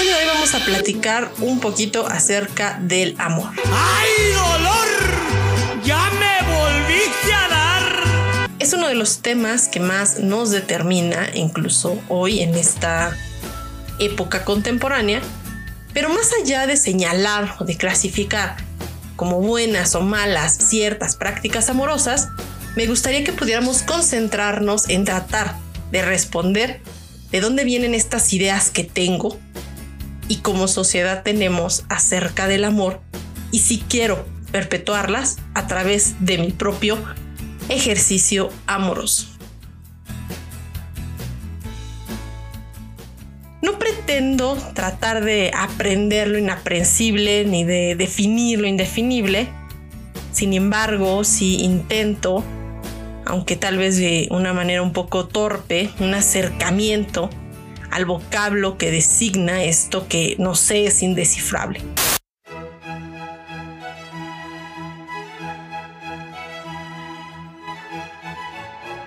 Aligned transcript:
día 0.00 0.16
de 0.16 0.22
hoy 0.22 0.26
vamos 0.28 0.54
a 0.54 0.64
platicar 0.64 1.32
un 1.40 1.58
poquito 1.58 2.06
acerca 2.06 2.78
del 2.80 3.16
amor. 3.18 3.50
¡Ay, 3.72 4.32
dolor! 4.32 5.84
¡Ya 5.84 6.10
me 6.10 6.46
volviste 6.46 7.32
a 7.32 7.48
dar! 7.48 8.50
Es 8.60 8.72
uno 8.72 8.86
de 8.86 8.94
los 8.94 9.22
temas 9.22 9.66
que 9.66 9.80
más 9.80 10.20
nos 10.20 10.50
determina, 10.50 11.30
incluso 11.34 12.00
hoy 12.08 12.40
en 12.40 12.54
esta 12.54 13.16
época 13.98 14.44
contemporánea, 14.44 15.20
pero 15.92 16.10
más 16.10 16.30
allá 16.40 16.68
de 16.68 16.76
señalar 16.76 17.56
o 17.58 17.64
de 17.64 17.76
clasificar 17.76 18.56
como 19.16 19.40
buenas 19.40 19.96
o 19.96 20.00
malas 20.00 20.56
ciertas 20.56 21.16
prácticas 21.16 21.70
amorosas, 21.70 22.28
me 22.76 22.86
gustaría 22.86 23.24
que 23.24 23.32
pudiéramos 23.32 23.82
concentrarnos 23.82 24.88
en 24.88 25.04
tratar 25.04 25.56
de 25.90 26.02
responder 26.02 26.80
de 27.32 27.40
dónde 27.40 27.64
vienen 27.64 27.94
estas 27.94 28.32
ideas 28.32 28.70
que 28.70 28.84
tengo 28.84 29.36
y 30.28 30.36
como 30.36 30.68
sociedad 30.68 31.22
tenemos 31.22 31.84
acerca 31.88 32.46
del 32.46 32.64
amor 32.64 33.00
y 33.50 33.60
si 33.60 33.78
quiero 33.78 34.24
perpetuarlas 34.52 35.38
a 35.54 35.66
través 35.66 36.16
de 36.20 36.38
mi 36.38 36.52
propio 36.52 36.98
ejercicio 37.68 38.50
amoroso. 38.66 39.26
No 43.60 43.78
pretendo 43.78 44.56
tratar 44.74 45.24
de 45.24 45.50
aprender 45.54 46.28
lo 46.28 46.38
inaprensible 46.38 47.44
ni 47.44 47.64
de 47.64 47.96
definir 47.96 48.60
lo 48.60 48.66
indefinible. 48.66 49.48
Sin 50.32 50.52
embargo, 50.52 51.24
si 51.24 51.62
intento, 51.62 52.44
aunque 53.26 53.56
tal 53.56 53.76
vez 53.76 53.96
de 53.96 54.28
una 54.30 54.52
manera 54.52 54.82
un 54.82 54.92
poco 54.92 55.26
torpe, 55.26 55.90
un 55.98 56.14
acercamiento 56.14 57.28
al 57.90 58.04
vocablo 58.04 58.78
que 58.78 58.90
designa 58.90 59.62
esto 59.64 60.08
que 60.08 60.36
no 60.38 60.54
sé 60.54 60.86
es 60.86 61.02
indescifrable. 61.02 61.82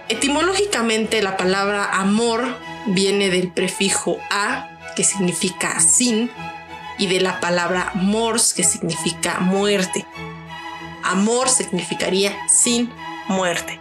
Etimológicamente 0.10 1.22
la 1.22 1.38
palabra 1.38 2.00
amor 2.00 2.44
viene 2.88 3.30
del 3.30 3.52
prefijo 3.52 4.20
a, 4.30 4.70
que 4.96 5.04
significa 5.04 5.80
sin, 5.80 6.30
y 6.98 7.08
de 7.08 7.20
la 7.20 7.40
palabra 7.40 7.92
mors, 7.96 8.54
que 8.54 8.64
significa 8.64 9.40
muerte. 9.40 10.06
Amor 11.04 11.50
significaría 11.50 12.38
sin 12.48 12.92
muerte. 13.28 13.81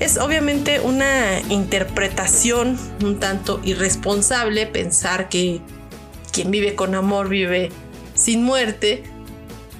Es 0.00 0.16
obviamente 0.16 0.80
una 0.80 1.40
interpretación 1.50 2.78
un 3.04 3.20
tanto 3.20 3.60
irresponsable 3.62 4.66
pensar 4.66 5.28
que 5.28 5.60
quien 6.32 6.50
vive 6.50 6.74
con 6.74 6.94
amor 6.94 7.28
vive 7.28 7.70
sin 8.14 8.42
muerte 8.42 9.04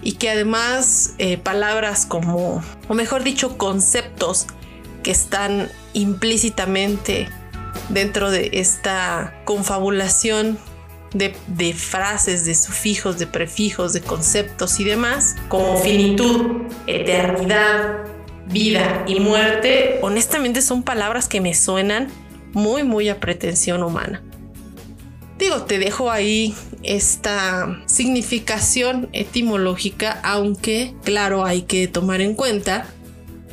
y 0.02 0.12
que 0.12 0.28
además 0.28 1.14
eh, 1.16 1.38
palabras 1.38 2.04
como, 2.04 2.62
o 2.88 2.94
mejor 2.94 3.24
dicho, 3.24 3.56
conceptos 3.56 4.46
que 5.02 5.10
están 5.10 5.70
implícitamente 5.94 7.28
dentro 7.88 8.30
de 8.30 8.50
esta 8.52 9.40
confabulación 9.46 10.58
de, 11.14 11.34
de, 11.46 11.72
frases, 11.72 12.44
de 12.44 12.54
sufijos, 12.54 13.18
de 13.18 13.26
prefijos, 13.26 13.94
de 13.94 14.02
conceptos 14.02 14.80
y 14.80 14.84
demás, 14.84 15.36
como 15.48 15.78
finitud, 15.78 16.62
eternidad, 16.86 18.09
vida 18.50 19.04
y 19.06 19.20
muerte, 19.20 19.98
honestamente 20.02 20.62
son 20.62 20.82
palabras 20.82 21.28
que 21.28 21.40
me 21.40 21.54
suenan 21.54 22.08
muy, 22.52 22.82
muy 22.82 23.08
a 23.08 23.20
pretensión 23.20 23.82
humana. 23.82 24.22
Digo, 25.38 25.62
te 25.62 25.78
dejo 25.78 26.10
ahí 26.10 26.54
esta 26.82 27.82
significación 27.86 29.08
etimológica, 29.12 30.20
aunque 30.22 30.94
claro 31.02 31.44
hay 31.44 31.62
que 31.62 31.88
tomar 31.88 32.20
en 32.20 32.34
cuenta 32.34 32.86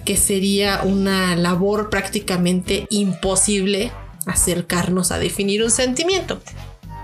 que 0.03 0.18
sería 0.18 0.81
una 0.84 1.36
labor 1.36 1.90
prácticamente 1.90 2.88
imposible 2.90 3.91
acercarnos 4.25 5.12
a 5.12 5.19
definir 5.19 5.63
un 5.63 5.72
sentimiento. 5.72 6.41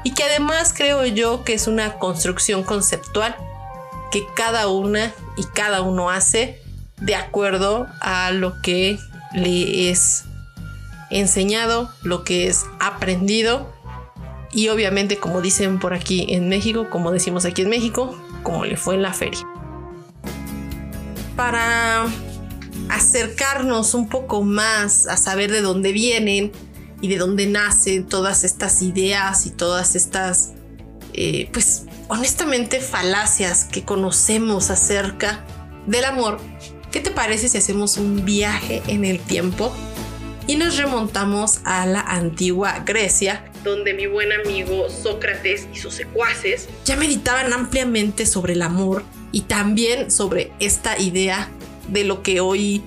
Y 0.04 0.14
que 0.14 0.24
además 0.24 0.74
creo 0.76 1.06
yo 1.06 1.44
que 1.46 1.54
es 1.54 1.68
una 1.68 1.94
construcción 1.94 2.64
conceptual 2.64 3.36
que 4.12 4.24
cada 4.36 4.68
una 4.68 5.14
y 5.38 5.44
cada 5.54 5.82
uno 5.82 6.10
hace 6.10 6.63
de 7.04 7.16
acuerdo 7.16 7.88
a 8.00 8.32
lo 8.32 8.62
que 8.62 8.98
le 9.34 9.90
es 9.90 10.24
enseñado, 11.10 11.92
lo 12.02 12.24
que 12.24 12.48
es 12.48 12.66
aprendido 12.80 13.72
y 14.52 14.70
obviamente 14.70 15.18
como 15.18 15.42
dicen 15.42 15.80
por 15.80 15.94
aquí 15.94 16.26
en 16.30 16.48
México, 16.48 16.90
como 16.90 17.12
decimos 17.12 17.46
aquí 17.46 17.64
en 17.64 17.70
México, 17.70 18.18
como 18.42 18.66
le 18.66 18.78
fue 18.78 18.96
en 18.96 19.02
la 19.02 19.14
feria. 19.14 19.42
Para 21.36 22.06
acercarnos 22.90 23.94
un 23.94 24.08
poco 24.08 24.44
más 24.44 25.08
a 25.08 25.18
saber 25.18 25.52
de 25.52 25.62
dónde 25.62 25.92
vienen 25.92 26.52
y 27.02 27.10
de 27.10 27.18
dónde 27.18 27.48
nacen 27.48 28.08
todas 28.08 28.44
estas 28.44 28.82
ideas 28.82 29.46
y 29.46 29.50
todas 29.50 29.96
estas, 29.96 30.54
eh, 31.14 31.50
pues 31.52 31.86
honestamente, 32.08 32.80
falacias 32.80 33.66
que 33.66 33.84
conocemos 33.84 34.70
acerca 34.70 35.44
del 35.88 36.06
amor, 36.06 36.40
¿Qué 36.94 37.00
te 37.00 37.10
parece 37.10 37.50
si 37.50 37.58
hacemos 37.58 37.98
un 37.98 38.24
viaje 38.24 38.84
en 38.86 39.04
el 39.04 39.18
tiempo 39.20 39.74
y 40.46 40.58
nos 40.58 40.78
remontamos 40.78 41.62
a 41.64 41.88
la 41.88 42.02
antigua 42.02 42.84
Grecia, 42.86 43.52
donde 43.64 43.96
mi 43.96 44.06
buen 44.06 44.32
amigo 44.32 44.88
Sócrates 44.92 45.68
y 45.74 45.80
sus 45.80 45.96
secuaces 45.96 46.70
ya 46.86 46.96
meditaban 46.96 47.52
ampliamente 47.52 48.28
sobre 48.28 48.54
el 48.54 48.62
amor 48.62 49.02
y 49.32 49.42
también 49.42 50.12
sobre 50.12 50.52
esta 50.60 51.00
idea 51.00 51.50
de 51.88 52.04
lo 52.04 52.22
que 52.22 52.42
hoy 52.42 52.84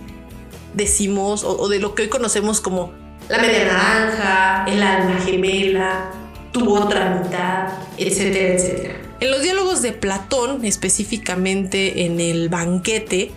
decimos 0.74 1.42
o, 1.42 1.68
de 1.68 1.80
lo 1.80 1.96
que 1.96 2.02
hoy 2.02 2.08
conocemos 2.08 2.60
como 2.60 2.92
la 3.28 3.38
media 3.38 3.64
naranja, 3.64 4.66
el 4.68 4.84
alma 4.84 5.20
gemela, 5.20 6.12
tu 6.52 6.76
otra 6.76 7.22
mitad, 7.24 7.70
etcétera, 7.98 8.54
etcétera. 8.54 8.94
En 9.18 9.32
los 9.32 9.42
diálogos 9.42 9.82
de 9.82 9.90
Platón, 9.90 10.64
específicamente 10.64 12.04
en 12.04 12.20
el 12.20 12.48
banquete, 12.50 13.32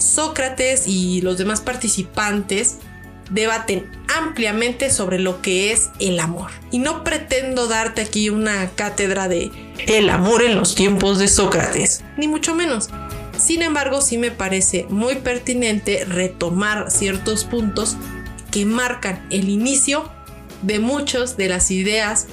Sócrates 0.00 0.86
y 0.86 1.20
los 1.20 1.38
demás 1.38 1.60
participantes 1.60 2.76
debaten 3.30 3.90
ampliamente 4.18 4.90
sobre 4.90 5.18
lo 5.18 5.40
que 5.40 5.72
es 5.72 5.90
el 6.00 6.18
amor. 6.20 6.50
Y 6.70 6.78
no 6.78 7.04
pretendo 7.04 7.68
darte 7.68 8.02
aquí 8.02 8.28
una 8.28 8.70
cátedra 8.70 9.28
de 9.28 9.50
el 9.86 10.10
amor 10.10 10.42
en 10.42 10.56
los 10.56 10.74
tiempos 10.74 11.18
de 11.18 11.28
Sócrates, 11.28 12.04
ni 12.16 12.28
mucho 12.28 12.54
menos. 12.54 12.90
Sin 13.38 13.62
embargo, 13.62 14.00
sí 14.02 14.18
me 14.18 14.30
parece 14.30 14.86
muy 14.90 15.16
pertinente 15.16 16.04
retomar 16.04 16.90
ciertos 16.90 17.44
puntos 17.44 17.96
que 18.50 18.66
marcan 18.66 19.26
el 19.30 19.48
inicio 19.48 20.10
de 20.62 20.78
muchas 20.78 21.36
de 21.36 21.48
las 21.48 21.70
ideas 21.70 22.26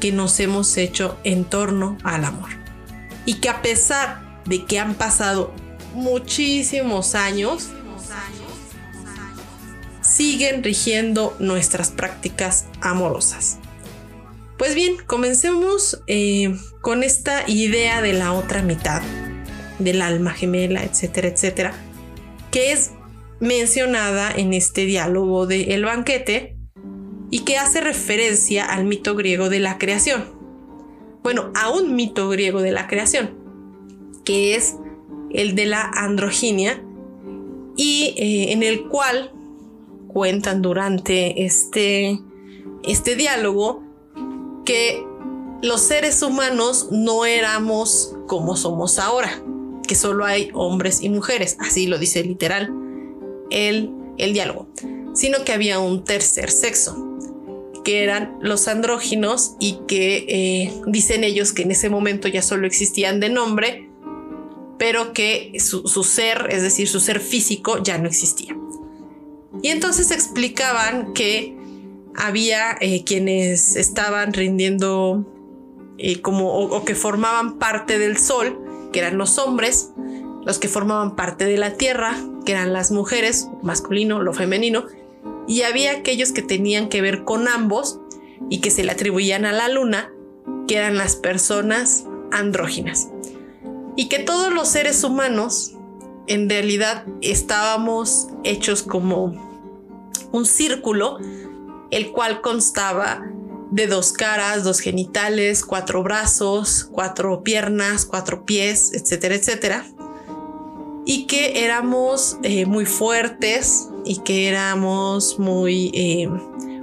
que 0.00 0.12
nos 0.12 0.40
hemos 0.40 0.76
hecho 0.76 1.18
en 1.24 1.44
torno 1.44 1.98
al 2.02 2.24
amor. 2.24 2.50
Y 3.26 3.34
que 3.34 3.48
a 3.48 3.60
pesar 3.62 4.40
de 4.46 4.64
que 4.64 4.78
han 4.78 4.94
pasado 4.94 5.52
muchísimos 5.94 7.14
años 7.14 7.70
siguen 10.00 10.62
rigiendo 10.62 11.34
nuestras 11.38 11.90
prácticas 11.90 12.66
amorosas. 12.80 13.58
Pues 14.58 14.74
bien, 14.74 14.96
comencemos 15.06 16.02
eh, 16.06 16.54
con 16.80 17.02
esta 17.02 17.48
idea 17.48 18.00
de 18.00 18.12
la 18.12 18.32
otra 18.32 18.62
mitad, 18.62 19.02
del 19.78 20.02
alma 20.02 20.32
gemela, 20.32 20.84
etcétera, 20.84 21.28
etcétera, 21.28 21.74
que 22.52 22.72
es 22.72 22.92
mencionada 23.40 24.30
en 24.30 24.54
este 24.54 24.84
diálogo 24.84 25.46
de 25.46 25.74
El 25.74 25.84
banquete 25.84 26.56
y 27.30 27.40
que 27.40 27.58
hace 27.58 27.80
referencia 27.80 28.64
al 28.64 28.84
mito 28.84 29.16
griego 29.16 29.48
de 29.48 29.58
la 29.58 29.78
creación. 29.78 30.24
Bueno, 31.24 31.50
a 31.56 31.70
un 31.70 31.96
mito 31.96 32.28
griego 32.28 32.62
de 32.62 32.70
la 32.70 32.86
creación, 32.86 33.34
que 34.24 34.54
es 34.54 34.76
el 35.34 35.54
de 35.54 35.66
la 35.66 35.82
androginia, 35.82 36.82
y 37.76 38.14
eh, 38.16 38.52
en 38.52 38.62
el 38.62 38.88
cual 38.88 39.32
cuentan 40.08 40.62
durante 40.62 41.44
este, 41.44 42.20
este 42.84 43.16
diálogo 43.16 43.82
que 44.64 45.04
los 45.62 45.80
seres 45.80 46.22
humanos 46.22 46.88
no 46.90 47.24
éramos 47.24 48.14
como 48.26 48.56
somos 48.56 48.98
ahora, 48.98 49.42
que 49.86 49.94
solo 49.94 50.24
hay 50.24 50.50
hombres 50.54 51.02
y 51.02 51.08
mujeres, 51.08 51.56
así 51.58 51.86
lo 51.86 51.98
dice 51.98 52.22
literal 52.22 52.72
el, 53.50 53.90
el 54.18 54.32
diálogo, 54.32 54.68
sino 55.14 55.44
que 55.44 55.52
había 55.52 55.78
un 55.78 56.04
tercer 56.04 56.50
sexo, 56.50 57.18
que 57.84 58.02
eran 58.02 58.38
los 58.40 58.68
andróginos 58.68 59.56
y 59.58 59.78
que 59.86 60.24
eh, 60.28 60.72
dicen 60.86 61.24
ellos 61.24 61.52
que 61.52 61.62
en 61.62 61.72
ese 61.72 61.90
momento 61.90 62.28
ya 62.28 62.40
solo 62.40 62.66
existían 62.66 63.20
de 63.20 63.28
nombre, 63.28 63.90
pero 64.78 65.12
que 65.12 65.52
su, 65.60 65.82
ser, 66.04 66.48
es 66.50 66.62
decir, 66.62 66.88
su 66.88 67.00
ser 67.00 67.20
físico, 67.20 67.82
ya 67.82 67.98
no 67.98 68.08
existía. 68.08 68.56
Y 69.62 69.68
entonces 69.68 70.10
explicaban 70.10 71.12
que 71.14 71.56
había 72.16 72.76
eh, 72.80 73.04
quienes 73.04 73.76
estaban 73.76 74.32
rindiendo 74.32 75.24
eh, 75.98 76.20
como 76.20 76.52
o, 76.52 76.84
que 76.84 76.94
formaban 76.94 77.58
parte 77.58 77.98
del 77.98 78.18
sol, 78.18 78.58
que 78.92 79.00
eran 79.00 79.16
los 79.16 79.38
hombres, 79.38 79.90
los 80.44 80.58
que 80.58 80.68
formaban 80.68 81.16
parte 81.16 81.44
de 81.44 81.56
la 81.56 81.74
tierra, 81.74 82.16
que 82.44 82.52
eran 82.52 82.72
las 82.72 82.90
mujeres, 82.90 83.48
masculino, 83.62 84.22
lo 84.22 84.32
femenino, 84.32 84.86
y 85.46 85.62
había 85.62 85.92
aquellos 85.92 86.32
que 86.32 86.42
tenían 86.42 86.88
que 86.88 87.00
ver 87.00 87.24
con 87.24 87.48
ambos 87.48 88.00
y 88.50 88.60
que 88.60 88.70
se 88.70 88.84
le 88.84 88.92
atribuían 88.92 89.46
a 89.46 89.52
la 89.52 89.68
luna, 89.68 90.12
que 90.66 90.76
eran 90.76 90.96
las 90.96 91.16
personas 91.16 92.04
andróginas. 92.32 93.08
Y 93.96 94.08
que 94.08 94.18
todos 94.18 94.52
los 94.52 94.68
seres 94.68 95.04
humanos 95.04 95.74
en 96.26 96.48
realidad 96.48 97.04
estábamos 97.20 98.28
hechos 98.44 98.82
como 98.82 99.54
un 100.32 100.46
círculo, 100.46 101.18
el 101.90 102.10
cual 102.12 102.40
constaba 102.40 103.22
de 103.70 103.86
dos 103.86 104.12
caras, 104.12 104.64
dos 104.64 104.80
genitales, 104.80 105.64
cuatro 105.64 106.02
brazos, 106.02 106.88
cuatro 106.92 107.42
piernas, 107.42 108.06
cuatro 108.06 108.44
pies, 108.44 108.92
etcétera, 108.94 109.34
etcétera. 109.34 109.86
Y 111.04 111.26
que 111.26 111.64
éramos 111.64 112.38
eh, 112.42 112.66
muy 112.66 112.86
fuertes 112.86 113.88
y 114.04 114.18
que 114.18 114.48
éramos 114.48 115.38
muy 115.38 115.90
eh, 115.94 116.30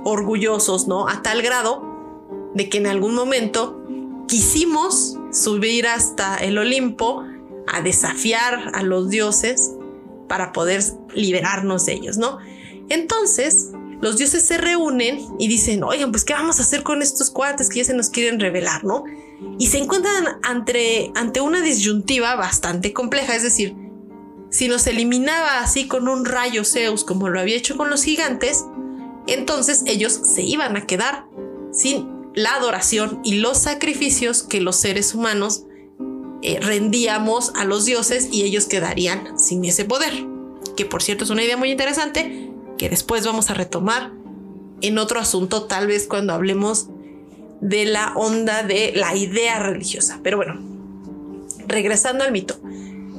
orgullosos, 0.04 0.88
¿no? 0.88 1.08
A 1.08 1.22
tal 1.24 1.42
grado 1.42 2.52
de 2.54 2.69
que 2.69 2.78
en 2.78 2.88
algún 2.88 3.16
momento 3.16 3.81
quisimos 4.31 5.18
subir 5.33 5.88
hasta 5.88 6.38
el 6.38 6.57
Olimpo 6.57 7.22
a 7.68 7.81
desafiar 7.81 8.72
a 8.74 8.81
los 8.81 9.10
dioses 9.10 9.72
para 10.30 10.54
poder 10.54 10.81
liberarnos 11.13 11.86
de 11.86 11.95
ellos, 11.95 12.16
¿no? 12.16 12.38
Entonces, 12.88 13.72
los 14.00 14.18
dioses 14.18 14.45
se 14.45 14.57
reúnen 14.57 15.19
y 15.38 15.50
dicen, 15.50 15.83
oigan, 15.83 16.12
pues 16.12 16.24
¿qué 16.24 16.31
vamos 16.31 16.60
a 16.60 16.63
hacer 16.63 16.81
con 16.81 17.01
estos 17.01 17.30
cuates 17.30 17.68
que 17.68 17.80
ya 17.80 17.83
se 17.83 17.94
nos 17.94 18.10
quieren 18.10 18.39
revelar, 18.39 18.86
¿no? 18.86 19.04
Y 19.60 19.68
se 19.68 19.80
encuentran 19.80 20.39
ante, 20.44 21.12
ante 21.13 21.42
una 21.42 21.60
disyuntiva 21.60 22.36
bastante 22.36 22.94
compleja, 22.94 23.36
es 23.36 23.44
decir, 23.44 23.75
si 24.50 24.69
nos 24.69 24.88
eliminaba 24.88 25.60
así 25.60 25.89
con 25.89 26.07
un 26.07 26.24
rayo 26.24 26.63
Zeus 26.63 27.04
como 27.04 27.27
lo 27.27 27.42
había 27.42 27.57
hecho 27.57 27.75
con 27.75 27.89
los 27.89 28.04
gigantes, 28.04 28.63
entonces 29.27 29.84
ellos 29.88 30.13
se 30.24 30.42
iban 30.42 30.77
a 30.77 30.88
quedar 30.88 31.25
sin 31.74 32.11
la 32.33 32.56
adoración 32.56 33.19
y 33.24 33.36
los 33.36 33.57
sacrificios 33.57 34.44
que 34.44 34.62
los 34.62 34.75
seres 34.78 35.13
humanos 35.13 35.63
eh, 36.42 36.60
rendíamos 36.60 37.51
a 37.56 37.66
los 37.66 37.86
dioses 37.86 38.30
y 38.31 38.44
ellos 38.44 38.66
quedarían 38.66 39.38
sin 39.39 39.63
ese 39.66 39.86
poder. 39.86 40.13
Que 40.75 40.86
por 40.86 41.04
cierto 41.04 41.24
es 41.24 41.30
una 41.30 41.44
idea 41.44 41.57
muy 41.57 41.72
interesante 41.72 42.50
que 42.78 42.89
después 42.89 43.25
vamos 43.25 43.50
a 43.50 43.54
retomar 43.54 44.12
en 44.81 44.98
otro 44.98 45.19
asunto, 45.19 45.63
tal 45.63 45.88
vez 45.88 46.07
cuando 46.07 46.33
hablemos 46.33 46.88
de 47.60 47.86
la 47.86 48.13
onda 48.16 48.63
de 48.63 48.94
la 48.95 49.16
idea 49.16 49.60
religiosa. 49.60 50.19
Pero 50.24 50.38
bueno, 50.38 50.60
regresando 51.68 52.24
al 52.24 52.31
mito, 52.31 52.60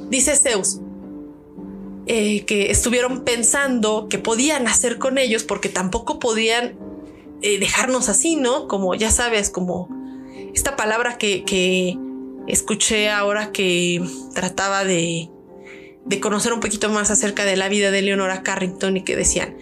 dice 0.09 0.35
Zeus 0.35 0.79
eh, 2.05 2.43
que 2.43 2.69
estuvieron 2.69 3.23
pensando 3.23 4.07
que 4.09 4.19
podían 4.19 4.67
hacer 4.67 4.97
con 4.97 5.17
ellos 5.17 5.43
porque 5.43 5.69
tampoco 5.69 6.19
podían 6.19 6.77
eh, 7.43 7.59
dejarnos 7.59 8.07
así, 8.07 8.37
¿no? 8.37 8.69
Como 8.69 8.95
ya 8.95 9.11
sabes, 9.11 9.49
como 9.49 9.89
esta 10.53 10.75
palabra 10.77 11.17
que, 11.17 11.97
escuché 12.47 13.09
ahora 13.09 13.51
que 13.51 14.01
trataba 14.33 14.83
de, 14.85 15.29
de, 16.05 16.19
conocer 16.19 16.53
un 16.53 16.59
poquito 16.59 16.89
más 16.89 17.11
acerca 17.11 17.45
de 17.45 17.55
la 17.55 17.69
vida 17.69 17.91
de 17.91 18.01
Leonora 18.01 18.43
Carrington 18.43 18.97
y 18.97 19.03
que 19.03 19.15
decían, 19.15 19.57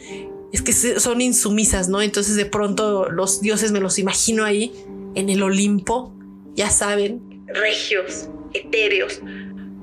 es 0.51 0.62
que 0.62 0.74
son 0.74 1.22
insumisas, 1.22 1.89
¿no? 1.89 2.01
Entonces 2.01 2.36
de 2.36 2.45
pronto 2.45 3.10
los 3.10 3.42
dioses 3.42 3.72
me 3.72 3.80
los 3.80 3.98
imagino 4.00 4.45
ahí 4.45 4.72
en 5.16 5.30
el 5.30 5.42
Olimpo, 5.44 6.13
ya 6.56 6.69
saben, 6.69 7.44
regios, 7.48 8.30
etéreos, 8.54 9.22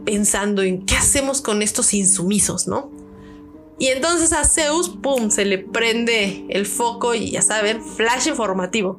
pensando 0.05 0.63
en 0.63 0.87
qué 0.87 0.95
hacemos 0.95 1.41
con 1.41 1.63
estos 1.63 1.95
insumisos, 1.95 2.69
¿no? 2.69 2.93
Y 3.79 3.89
entonces 3.89 4.33
a 4.33 4.45
Zeus, 4.45 4.89
¡pum!, 4.89 5.31
se 5.31 5.45
le 5.45 5.59
prende 5.59 6.47
el 6.49 6.67
foco 6.67 7.15
y 7.15 7.31
ya 7.31 7.43
saben, 7.43 7.83
flash 7.83 8.27
informativo. 8.27 8.99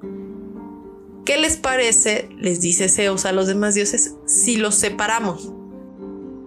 ¿Qué 1.26 1.38
les 1.38 1.58
parece, 1.58 2.30
les 2.38 2.62
dice 2.62 2.88
Zeus 2.88 3.26
a 3.26 3.34
los 3.34 3.48
demás 3.48 3.76
dioses, 3.76 4.16
si 4.26 4.58
los 4.58 4.76
separamos? 4.76 5.52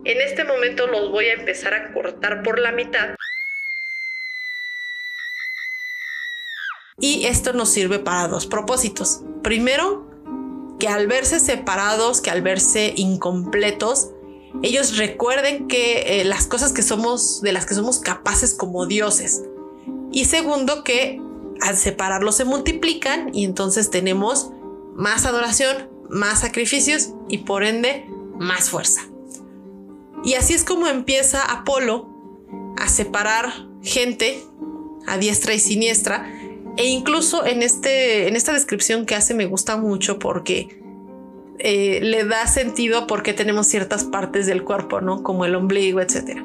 En 0.05 0.21
este 0.21 0.45
momento 0.45 0.87
los 0.87 1.13
voy 1.13 1.27
a 1.27 1.35
empezar 1.35 1.75
a 1.75 1.93
cortar 1.93 2.43
por 2.43 2.59
la 2.59 2.73
mitad. 2.73 3.15
Y 6.99 7.27
esto 7.27 7.53
nos 7.53 7.69
sirve 7.69 7.99
para 7.99 8.29
dos 8.29 8.47
propósitos. 8.47 9.21
Primero, 9.43 10.11
que 10.81 10.89
al 10.89 11.07
verse 11.07 11.39
separados, 11.39 12.21
que 12.21 12.31
al 12.31 12.43
verse 12.43 12.93
incompletos, 12.97 14.11
ellos 14.63 14.99
recuerden 14.99 15.67
que 15.67 16.21
eh, 16.21 16.25
las 16.25 16.47
cosas 16.47 16.73
que 16.73 16.83
somos, 16.83 17.41
de 17.41 17.53
las 17.53 17.67
que 17.67 17.75
somos 17.75 17.99
capaces 17.99 18.55
como 18.55 18.87
dioses. 18.87 19.43
Y 20.13 20.27
segundo, 20.27 20.85
que 20.85 21.21
al 21.61 21.77
separarlos 21.77 22.37
se 22.37 22.45
multiplican 22.45 23.35
y 23.35 23.45
entonces 23.45 23.91
tenemos 23.91 24.51
más 24.95 25.25
adoración, 25.25 25.89
más 26.11 26.41
sacrificios 26.41 27.11
y 27.29 27.39
por 27.39 27.65
ende 27.65 28.07
más 28.39 28.69
fuerza. 28.69 29.03
Y 30.25 30.35
así 30.35 30.55
es 30.55 30.65
como 30.65 30.87
empieza 30.87 31.43
Apolo 31.43 32.09
a 32.77 32.89
separar 32.89 33.69
gente 33.83 34.43
a 35.07 35.19
diestra 35.19 35.55
y 35.55 35.59
siniestra. 35.59 36.31
E 36.77 36.87
incluso 36.87 37.45
en, 37.45 37.63
este, 37.63 38.29
en 38.29 38.37
esta 38.37 38.53
descripción 38.53 39.05
que 39.05 39.15
hace 39.15 39.35
me 39.35 39.47
gusta 39.47 39.77
mucho 39.77 40.19
porque 40.19 40.82
eh, 41.65 42.01
le 42.03 42.25
da 42.25 42.49
sentido 42.49 43.07
por 43.07 43.23
qué 43.23 43.35
tenemos 43.35 43.69
ciertas 43.69 44.03
partes 44.03 44.47
del 44.47 44.65
cuerpo, 44.65 45.01
¿no? 45.01 45.23
Como 45.23 45.45
el 45.45 45.55
ombligo, 45.55 46.01
etc. 46.01 46.43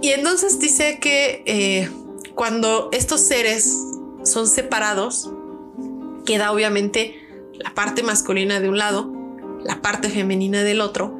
Y 0.00 0.08
entonces 0.08 0.58
dice 0.58 0.98
que 0.98 1.42
eh, 1.44 1.90
cuando 2.34 2.88
estos 2.92 3.20
seres 3.20 3.76
son 4.22 4.46
separados, 4.46 5.30
queda 6.24 6.50
obviamente 6.50 7.14
la 7.52 7.74
parte 7.74 8.02
masculina 8.02 8.58
de 8.58 8.70
un 8.70 8.78
lado, 8.78 9.12
la 9.62 9.82
parte 9.82 10.08
femenina 10.08 10.62
del 10.62 10.80
otro, 10.80 11.14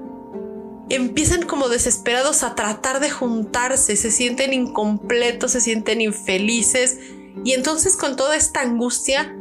empiezan 0.88 1.42
como 1.42 1.68
desesperados 1.68 2.44
a 2.44 2.54
tratar 2.54 3.00
de 3.00 3.10
juntarse, 3.10 3.94
se 3.94 4.10
sienten 4.10 4.54
incompletos, 4.54 5.52
se 5.52 5.60
sienten 5.60 6.00
infelices 6.00 6.98
y 7.44 7.52
entonces 7.52 7.94
con 7.94 8.16
toda 8.16 8.36
esta 8.36 8.62
angustia 8.62 9.36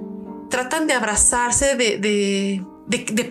tratan 0.50 0.88
de 0.88 0.94
abrazarse, 0.94 1.76
de, 1.76 2.64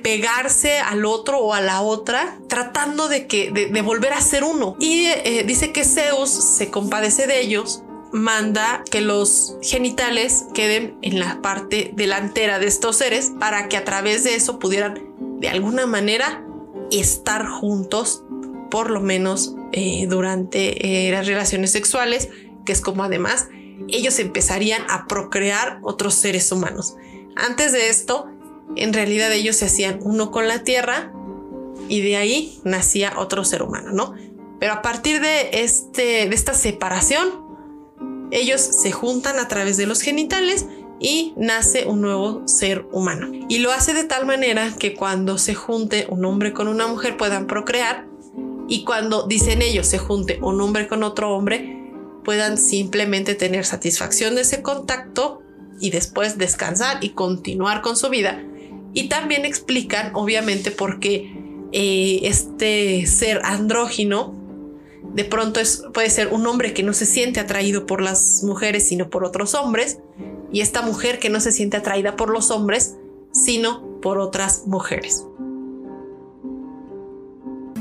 pegarse 0.03 0.79
al 0.79 1.05
otro 1.05 1.39
o 1.39 1.55
a 1.55 1.61
la 1.61 1.83
otra, 1.83 2.39
tratando 2.49 3.09
de, 3.09 3.27
que, 3.27 3.51
de, 3.51 3.83
volver 3.83 4.13
a 4.13 4.21
ser 4.21 4.45
uno. 4.45 4.77
Y 4.79 5.07
eh, 5.07 5.45
dice 5.47 5.73
que 5.73 5.85
Zeus 5.85 6.31
se 6.31 6.71
compadece 6.71 7.27
de 7.27 7.41
ellos, 7.41 7.83
manda 8.13 8.83
que 8.91 9.01
los 9.01 9.57
genitales 9.63 10.45
queden 10.55 10.97
en 11.03 11.19
la 11.19 11.43
parte 11.43 11.91
delantera 11.95 12.59
de 12.59 12.67
estos 12.67 12.97
seres 12.97 13.33
para 13.39 13.69
que 13.69 13.77
a 13.77 13.85
través 13.85 14.25
de 14.25 14.35
eso 14.35 14.59
pudieran 14.59 15.03
de 15.41 15.49
alguna 15.49 15.87
manera 15.87 16.45
estar 16.91 17.47
juntos, 17.47 18.23
por 18.71 18.91
lo 18.91 19.01
menos 19.01 19.55
eh, 19.73 20.07
durante 20.09 21.09
eh, 21.09 21.11
las 21.11 21.27
relaciones 21.27 21.73
sexuales, 21.73 22.31
que 22.65 22.73
es 22.73 22.81
como 22.81 23.05
además 23.05 23.49
ellos 23.89 24.19
empezarían 24.19 24.83
a 24.89 25.07
procrear 25.07 25.79
otros 25.83 26.15
seres 26.15 26.51
humanos. 26.53 26.97
Antes 27.37 27.73
de 27.73 27.89
esto, 27.89 28.27
en 28.77 28.93
realidad 28.93 29.33
ellos 29.33 29.57
se 29.57 29.67
hacían 29.67 30.01
uno 30.03 30.31
con 30.31 30.49
la 30.49 30.65
tierra 30.65 31.13
y 31.89 32.01
de 32.01 32.17
ahí 32.17 32.61
nacía 32.65 33.15
otro 33.17 33.45
ser 33.45 33.63
humano, 33.63 33.93
¿no? 33.93 34.15
Pero 34.59 34.73
a 34.73 34.83
partir 34.83 35.21
de, 35.21 35.51
este, 35.63 36.29
de 36.29 36.35
esta 36.35 36.55
separación, 36.55 37.47
ellos 38.31 38.61
se 38.61 38.91
juntan 38.91 39.39
a 39.39 39.49
través 39.49 39.77
de 39.77 39.87
los 39.87 40.01
genitales 40.01 40.67
y 40.99 41.35
nace 41.37 41.87
un 41.87 42.01
nuevo 42.01 42.49
ser 42.49 42.87
humano. 42.91 43.29
Y 43.49 43.59
lo 43.59 43.73
hace 43.73 43.93
de 43.93 44.05
tal 44.05 44.27
manera 44.27 44.73
que 44.79 44.95
cuando 44.95 45.39
se 45.39 45.55
junte 45.55 46.07
un 46.09 46.25
hombre 46.25 46.53
con 46.53 46.69
una 46.69 46.87
mujer 46.87 47.17
puedan 47.17 47.47
procrear 47.47 48.07
y 48.69 48.85
cuando 48.85 49.27
dicen 49.27 49.63
ellos 49.63 49.87
se 49.87 49.99
junte 49.99 50.39
un 50.43 50.61
hombre 50.61 50.89
con 50.89 51.03
otro 51.03 51.33
hombre 51.35 51.76
puedan 52.27 52.59
simplemente 52.59 53.37
tener 53.37 53.65
satisfacción 53.65 54.35
de 54.35 54.41
ese 54.41 54.61
contacto 54.61 55.43
y 55.79 55.91
después 55.91 56.39
descansar 56.39 57.05
y 57.05 57.11
continuar 57.11 57.83
con 57.83 57.97
su 57.97 58.11
vida. 58.11 58.43
Y 58.95 59.09
también 59.09 59.45
explican 59.45 60.11
obviamente 60.13 60.73
por 60.73 60.99
qué 60.99 61.33
eh, 61.71 62.21
este 62.25 63.07
ser 63.07 63.41
andrógino 63.45 64.35
de 65.15 65.25
pronto 65.25 65.61
es, 65.61 65.85
puede 65.95 66.11
ser 66.11 66.33
un 66.33 66.45
hombre 66.49 66.75
que 66.75 66.83
no 66.83 66.95
se 66.95 67.07
siente 67.07 67.39
atraído 67.39 67.87
por 67.87 68.03
las 68.03 68.43
mujeres 68.43 68.89
sino 68.89 69.09
por 69.09 69.25
otros 69.25 69.55
hombres 69.55 70.01
y 70.53 70.63
esta 70.63 70.83
mujer 70.83 71.21
que 71.21 71.31
no 71.31 71.39
se 71.39 71.53
siente 71.53 71.77
atraída 71.77 72.17
por 72.17 72.31
los 72.31 72.51
hombres, 72.51 72.97
sino 73.33 74.01
por 74.01 74.19
otras 74.19 74.67
mujeres. 74.67 75.25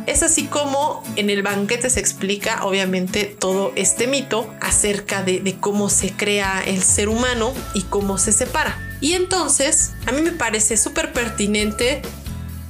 Es 0.07 0.21
así 0.21 0.45
como 0.45 1.03
en 1.15 1.29
el 1.29 1.41
banquete 1.41 1.89
se 1.89 1.99
explica 1.99 2.63
obviamente 2.63 3.25
todo 3.25 3.73
este 3.75 4.07
mito 4.07 4.53
acerca 4.61 5.23
de, 5.23 5.57
cómo 5.59 5.89
se 5.89 6.11
crea 6.11 6.61
el 6.65 6.83
ser 6.83 7.09
humano 7.09 7.53
y 7.73 7.81
cómo 7.83 8.17
se 8.17 8.31
separa. 8.31 8.77
Y 9.01 9.13
entonces 9.13 9.91
a 10.05 10.11
mí 10.11 10.21
me 10.21 10.31
parece 10.31 10.77
súper 10.77 11.11
pertinente 11.11 12.01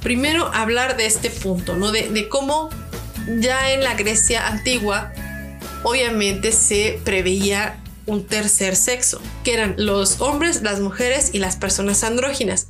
primero 0.02 0.46
hablar 0.54 0.96
de 0.96 1.06
este 1.06 1.30
punto, 1.30 1.76
¿no? 1.76 1.92
De, 1.92 2.08
de 2.08 2.28
cómo 2.28 2.70
ya 3.40 3.72
en 3.72 3.84
la 3.84 3.94
Grecia 3.94 4.46
antigua 4.46 5.12
obviamente 5.82 6.52
se 6.52 7.00
preveía 7.04 7.82
un 8.06 8.24
tercer 8.24 8.76
sexo, 8.76 9.20
que 9.44 9.52
eran 9.52 9.74
los 9.76 10.20
hombres, 10.20 10.62
las 10.62 10.80
mujeres 10.80 11.30
y 11.32 11.38
las 11.38 11.56
personas 11.56 12.02
andróginas. 12.04 12.68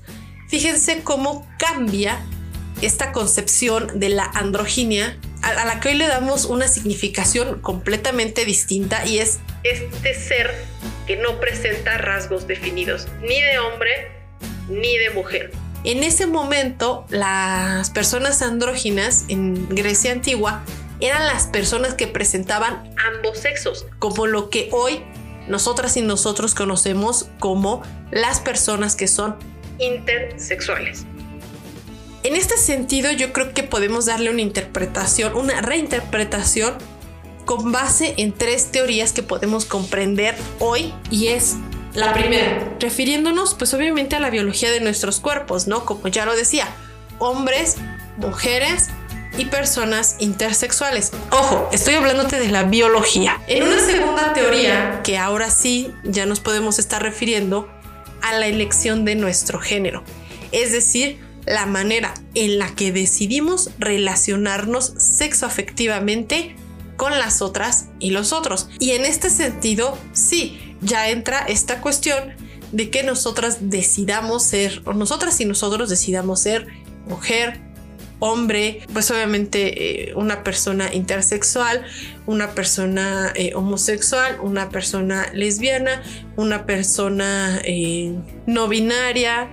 Fíjense 0.48 1.02
cómo 1.02 1.46
cambia 1.58 2.24
esta 2.82 3.12
concepción 3.12 3.98
de 3.98 4.10
la 4.10 4.24
androginia 4.24 5.18
a 5.42 5.64
la 5.64 5.80
que 5.80 5.90
hoy 5.90 5.94
le 5.94 6.08
damos 6.08 6.44
una 6.44 6.66
significación 6.68 7.60
completamente 7.60 8.44
distinta 8.44 9.06
y 9.06 9.18
es 9.18 9.38
este 9.62 10.14
ser 10.14 10.54
que 11.06 11.16
no 11.16 11.38
presenta 11.38 11.98
rasgos 11.98 12.46
definidos 12.46 13.06
ni 13.20 13.40
de 13.40 13.58
hombre 13.58 14.10
ni 14.68 14.98
de 14.98 15.10
mujer. 15.10 15.52
En 15.84 16.02
ese 16.02 16.26
momento, 16.26 17.06
las 17.10 17.90
personas 17.90 18.42
andróginas 18.42 19.24
en 19.28 19.68
Grecia 19.68 20.10
antigua 20.10 20.64
eran 21.00 21.26
las 21.26 21.46
personas 21.46 21.94
que 21.94 22.08
presentaban 22.08 22.92
ambos 22.96 23.38
sexos, 23.38 23.86
como 24.00 24.26
lo 24.26 24.50
que 24.50 24.68
hoy 24.72 25.02
nosotras 25.46 25.96
y 25.96 26.02
nosotros 26.02 26.54
conocemos 26.54 27.28
como 27.38 27.82
las 28.10 28.40
personas 28.40 28.96
que 28.96 29.06
son 29.06 29.36
intersexuales. 29.78 31.06
En 32.26 32.34
este 32.34 32.56
sentido, 32.56 33.12
yo 33.12 33.32
creo 33.32 33.54
que 33.54 33.62
podemos 33.62 34.06
darle 34.06 34.30
una 34.30 34.40
interpretación, 34.40 35.36
una 35.36 35.60
reinterpretación 35.60 36.74
con 37.44 37.70
base 37.70 38.14
en 38.16 38.32
tres 38.32 38.72
teorías 38.72 39.12
que 39.12 39.22
podemos 39.22 39.64
comprender 39.64 40.34
hoy 40.58 40.92
y 41.08 41.28
es 41.28 41.54
la 41.94 42.12
primera, 42.12 42.76
refiriéndonos 42.80 43.54
pues 43.54 43.72
obviamente 43.74 44.16
a 44.16 44.18
la 44.18 44.30
biología 44.30 44.72
de 44.72 44.80
nuestros 44.80 45.20
cuerpos, 45.20 45.68
¿no? 45.68 45.84
Como 45.84 46.08
ya 46.08 46.26
lo 46.26 46.34
decía, 46.34 46.66
hombres, 47.20 47.76
mujeres 48.16 48.88
y 49.38 49.44
personas 49.44 50.16
intersexuales. 50.18 51.12
Ojo, 51.30 51.68
estoy 51.70 51.94
hablándote 51.94 52.40
de 52.40 52.48
la 52.48 52.64
biología. 52.64 53.40
En 53.46 53.62
una 53.62 53.78
segunda 53.78 54.32
teoría, 54.32 55.00
que 55.04 55.16
ahora 55.16 55.48
sí 55.48 55.92
ya 56.02 56.26
nos 56.26 56.40
podemos 56.40 56.80
estar 56.80 57.04
refiriendo 57.04 57.68
a 58.20 58.34
la 58.34 58.48
elección 58.48 59.04
de 59.04 59.14
nuestro 59.14 59.60
género, 59.60 60.02
es 60.50 60.72
decir, 60.72 61.24
la 61.46 61.66
manera 61.66 62.12
en 62.34 62.58
la 62.58 62.74
que 62.74 62.92
decidimos 62.92 63.70
relacionarnos 63.78 64.92
sexoafectivamente 64.98 66.56
con 66.96 67.12
las 67.18 67.42
otras 67.42 67.86
y 67.98 68.10
los 68.10 68.32
otros. 68.32 68.68
Y 68.78 68.92
en 68.92 69.04
este 69.04 69.30
sentido, 69.30 69.96
sí, 70.12 70.76
ya 70.80 71.08
entra 71.08 71.40
esta 71.40 71.80
cuestión 71.80 72.34
de 72.72 72.90
que 72.90 73.02
nosotras 73.02 73.58
decidamos 73.70 74.42
ser, 74.42 74.82
o 74.84 74.92
nosotras 74.92 75.40
y 75.40 75.44
nosotros 75.44 75.88
decidamos 75.88 76.40
ser 76.40 76.66
mujer, 77.08 77.60
hombre, 78.18 78.80
pues 78.92 79.10
obviamente 79.10 80.10
eh, 80.10 80.14
una 80.14 80.42
persona 80.42 80.92
intersexual, 80.92 81.84
una 82.26 82.52
persona 82.52 83.32
eh, 83.34 83.52
homosexual, 83.54 84.38
una 84.42 84.70
persona 84.70 85.26
lesbiana, 85.34 86.02
una 86.36 86.66
persona 86.66 87.60
eh, 87.64 88.14
no 88.46 88.68
binaria, 88.68 89.48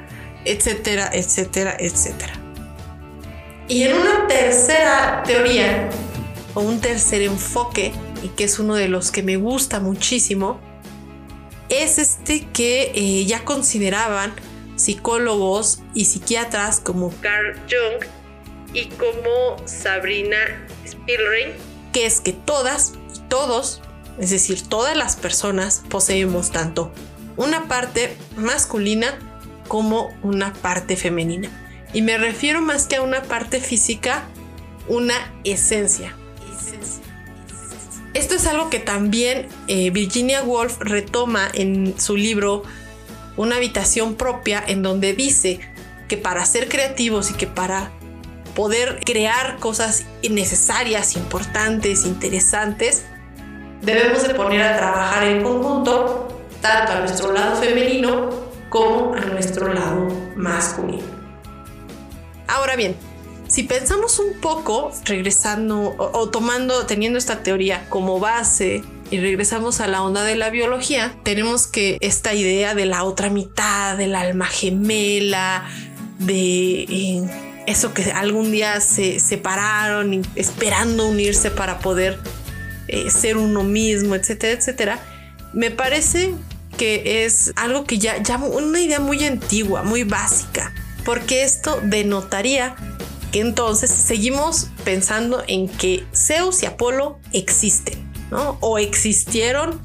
etcétera, 0.46 1.10
etcétera, 1.14 1.76
etcétera. 1.80 2.34
Y 3.68 3.84
en 3.84 3.98
una 3.98 4.28
tercera 4.28 5.24
teoría 5.26 5.90
o 6.54 6.62
un 6.62 6.80
tercer 6.82 7.22
enfoque, 7.22 7.94
y 8.22 8.28
que 8.30 8.44
es 8.44 8.60
uno 8.60 8.76
de 8.76 8.88
los 8.88 9.12
que 9.12 9.24
me 9.24 9.38
gusta 9.38 9.80
muchísimo, 9.80 10.60
es 11.70 11.98
este 11.98 12.46
que 12.54 13.26
ya 13.26 13.44
consideraban 13.46 14.34
psicólogos 14.76 15.82
y 15.94 16.06
psiquiatras 16.06 16.80
como 16.80 17.14
Carl 17.22 17.56
Jung 17.70 18.06
y 18.74 18.88
como 18.88 19.56
Sabrina 19.66 20.38
Spielrein, 20.86 21.54
que 21.94 22.06
es 22.06 22.20
que 22.20 22.34
todas 22.34 22.94
y 23.16 23.20
todos, 23.30 23.82
es 24.20 24.30
decir, 24.30 24.62
todas 24.68 24.96
las 24.98 25.16
personas 25.16 25.84
poseemos 25.90 26.52
tanto 26.52 26.92
una 27.38 27.68
parte 27.68 28.16
masculina 28.36 29.18
como 29.68 30.14
una 30.22 30.54
parte 30.54 30.96
femenina. 30.96 31.50
Y 31.94 32.02
me 32.02 32.18
refiero 32.18 32.62
más 32.62 32.88
que 32.88 32.98
a 32.98 33.02
una 33.02 33.24
parte 33.24 33.60
física, 33.60 34.24
una 34.88 35.16
esencia. 35.44 36.16
Esto 38.14 38.36
es 38.36 38.46
algo 38.46 38.70
que 38.70 38.80
también 38.80 39.48
eh, 39.68 39.90
Virginia 39.90 40.44
Woolf 40.44 40.80
retoma 40.80 41.50
en 41.54 42.00
su 42.00 42.16
libro 42.16 42.64
Una 43.38 43.56
habitación 43.56 44.16
propia, 44.16 44.64
en 44.66 44.84
donde 44.84 45.14
dice 45.14 45.60
que 46.08 46.18
para 46.18 46.46
ser 46.46 46.70
creativos 46.70 47.32
y 47.32 47.34
que 47.34 47.48
para 47.48 47.92
poder 48.56 49.00
crear 49.04 49.58
cosas 49.58 50.06
necesarias, 50.30 51.16
importantes, 51.16 52.06
interesantes, 52.06 53.04
debemos 53.82 54.28
de 54.28 54.36
poner 54.36 54.62
a 54.62 54.78
trabajar 54.78 55.24
en 55.24 55.42
conjunto 55.42 56.42
tanto 56.62 56.92
a 56.92 57.00
nuestro 57.00 57.32
lado 57.32 57.56
femenino 57.56 58.43
como 58.74 59.14
a 59.14 59.20
nuestro 59.20 59.72
lado 59.72 60.08
masculino. 60.36 61.04
Ahora 62.48 62.76
bien, 62.76 62.96
si 63.48 63.62
pensamos 63.62 64.18
un 64.18 64.42
poco, 64.42 64.92
regresando 65.06 65.94
o, 65.96 66.30
tomando, 66.30 66.88
teniendo 66.88 67.20
esta 67.20 67.44
teoría 67.44 67.86
como 67.90 68.20
base 68.20 68.82
y 69.12 69.20
regresamos 69.20 69.80
a 69.80 69.86
la 69.86 70.02
onda 70.02 70.24
de 70.24 70.36
la 70.36 70.50
biología, 70.50 71.16
tenemos 71.22 71.68
que 71.68 72.00
esta 72.02 72.34
idea 72.34 72.74
de 72.74 72.88
la 72.88 73.04
otra 73.04 73.30
mitad, 73.30 73.96
del 73.96 74.16
alma 74.16 74.48
gemela, 74.48 75.70
de 76.18 76.82
eh, 76.90 77.64
eso 77.68 77.94
que 77.94 78.12
algún 78.12 78.52
día 78.52 78.82
se 78.82 79.20
separaron 79.20 80.24
esperando 80.34 81.06
unirse 81.06 81.52
para 81.52 81.78
poder 81.78 82.18
eh, 82.88 83.12
ser 83.12 83.38
uno 83.38 83.62
mismo, 83.62 84.16
etcétera, 84.16 84.54
etcétera, 84.54 85.00
me 85.54 85.70
parece 85.70 86.34
que 86.78 87.26
es 87.26 87.54
algo 87.56 87.86
que 87.86 88.00
ya, 88.00 88.22
ya 88.22 88.38
una 88.38 88.80
idea 88.80 89.00
muy 89.00 89.24
antigua, 89.26 89.84
muy 89.84 90.04
básica, 90.04 90.74
porque 91.06 91.44
esto 91.44 91.80
denotaría 91.84 92.76
que 93.32 93.40
entonces 93.40 93.90
seguimos 93.90 94.68
pensando 94.84 95.44
en 95.48 95.68
que 95.68 96.06
Zeus 96.14 96.62
y 96.64 96.68
Apolo 96.68 97.20
existen, 97.32 98.12
¿no? 98.30 98.58
O 98.62 98.78
existieron 98.78 99.82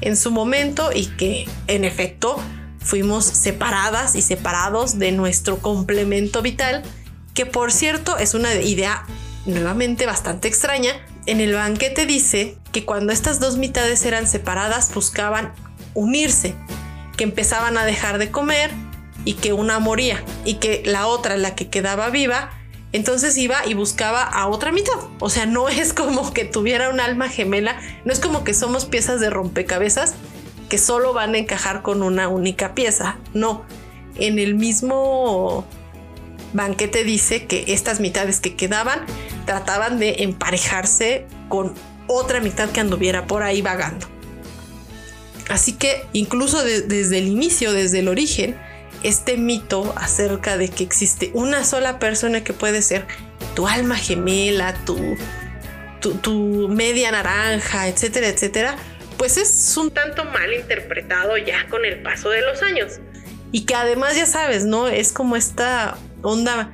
en 0.00 0.16
su 0.16 0.30
momento 0.30 0.90
y 0.94 1.06
que 1.06 1.48
en 1.66 1.84
efecto 1.84 2.36
fuimos 2.80 3.24
separadas 3.24 4.14
y 4.14 4.22
separados 4.22 4.98
de 4.98 5.12
nuestro 5.12 5.58
complemento 5.58 6.42
vital 6.42 6.82
que 7.32 7.46
por 7.46 7.72
cierto 7.72 8.16
es 8.18 8.34
una 8.34 8.54
idea 8.54 9.04
nuevamente 9.46 10.06
bastante 10.06 10.48
extraña. 10.48 10.92
En 11.26 11.40
el 11.40 11.54
banquete 11.54 12.06
dice 12.06 12.56
que 12.72 12.84
cuando 12.84 13.12
estas 13.12 13.40
dos 13.40 13.56
mitades 13.56 14.04
eran 14.04 14.26
separadas 14.26 14.94
buscaban 14.94 15.52
unirse, 15.94 16.54
que 17.16 17.24
empezaban 17.24 17.78
a 17.78 17.84
dejar 17.84 18.18
de 18.18 18.30
comer 18.30 18.70
y 19.24 19.34
que 19.34 19.52
una 19.52 19.78
moría 19.78 20.22
y 20.44 20.54
que 20.54 20.82
la 20.84 21.06
otra, 21.06 21.36
la 21.36 21.54
que 21.54 21.68
quedaba 21.68 22.10
viva, 22.10 22.50
entonces 22.92 23.36
iba 23.38 23.66
y 23.66 23.74
buscaba 23.74 24.22
a 24.22 24.46
otra 24.46 24.70
mitad. 24.70 24.94
O 25.18 25.30
sea, 25.30 25.46
no 25.46 25.68
es 25.68 25.92
como 25.92 26.32
que 26.32 26.44
tuviera 26.44 26.90
un 26.90 27.00
alma 27.00 27.28
gemela, 27.28 27.76
no 28.04 28.12
es 28.12 28.20
como 28.20 28.44
que 28.44 28.54
somos 28.54 28.84
piezas 28.84 29.20
de 29.20 29.30
rompecabezas 29.30 30.14
que 30.68 30.78
solo 30.78 31.12
van 31.12 31.34
a 31.34 31.38
encajar 31.38 31.82
con 31.82 32.02
una 32.02 32.28
única 32.28 32.74
pieza. 32.74 33.16
No, 33.32 33.64
en 34.16 34.38
el 34.38 34.54
mismo 34.54 35.66
Banquete 36.52 37.02
dice 37.02 37.46
que 37.46 37.64
estas 37.68 37.98
mitades 37.98 38.40
que 38.40 38.54
quedaban 38.54 39.04
trataban 39.44 39.98
de 39.98 40.16
emparejarse 40.20 41.26
con 41.48 41.74
otra 42.06 42.40
mitad 42.40 42.70
que 42.70 42.80
anduviera 42.80 43.26
por 43.26 43.42
ahí 43.42 43.60
vagando. 43.60 44.13
Así 45.48 45.74
que 45.74 46.06
incluso 46.12 46.62
desde 46.64 47.18
el 47.18 47.26
inicio, 47.26 47.72
desde 47.72 47.98
el 47.98 48.08
origen, 48.08 48.56
este 49.02 49.36
mito 49.36 49.92
acerca 49.96 50.56
de 50.56 50.68
que 50.68 50.82
existe 50.82 51.30
una 51.34 51.64
sola 51.64 51.98
persona 51.98 52.42
que 52.42 52.54
puede 52.54 52.80
ser 52.80 53.06
tu 53.54 53.68
alma 53.68 53.96
gemela, 53.96 54.74
tu, 54.84 55.16
tu, 56.00 56.68
media 56.68 57.12
naranja, 57.12 57.88
etcétera, 57.88 58.28
etcétera, 58.28 58.76
pues 59.18 59.36
es 59.36 59.76
un 59.76 59.90
tanto 59.90 60.24
mal 60.24 60.52
interpretado 60.52 61.36
ya 61.36 61.68
con 61.68 61.84
el 61.84 62.02
paso 62.02 62.30
de 62.30 62.40
los 62.40 62.62
años. 62.62 62.94
Y 63.52 63.66
que 63.66 63.74
además 63.74 64.16
ya 64.16 64.26
sabes, 64.26 64.64
¿no? 64.64 64.88
Es 64.88 65.12
como 65.12 65.36
esta 65.36 65.96
onda 66.22 66.72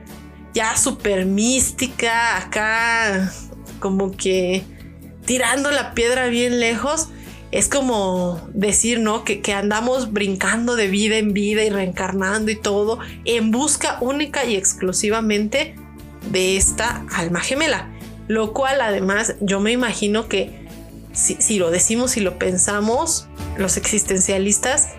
ya 0.54 0.76
súper 0.76 1.26
mística, 1.26 2.38
acá 2.38 3.32
como 3.80 4.16
que 4.16 4.64
tirando 5.26 5.70
la 5.70 5.94
piedra 5.94 6.28
bien 6.28 6.60
lejos. 6.60 7.08
Es 7.50 7.68
como 7.68 8.48
decir, 8.54 9.00
¿no? 9.00 9.24
Que, 9.24 9.40
que, 9.40 9.52
andamos 9.52 10.12
brincando 10.12 10.76
de 10.76 10.88
vida 10.88 11.16
en 11.16 11.32
vida 11.32 11.64
y 11.64 11.70
reencarnando 11.70 12.50
y 12.50 12.56
todo 12.56 13.00
en 13.24 13.50
busca 13.50 13.98
única 14.00 14.44
y 14.44 14.54
exclusivamente 14.54 15.74
de 16.30 16.56
esta 16.56 17.04
alma 17.12 17.40
gemela. 17.40 17.90
Lo 18.28 18.52
cual 18.52 18.80
además 18.80 19.34
yo 19.40 19.58
me 19.58 19.72
imagino 19.72 20.28
que 20.28 20.60
si, 21.12 21.58
lo 21.58 21.70
decimos 21.70 22.16
y 22.16 22.20
lo 22.20 22.38
pensamos, 22.38 23.26
los 23.58 23.76
existencialistas 23.76 24.90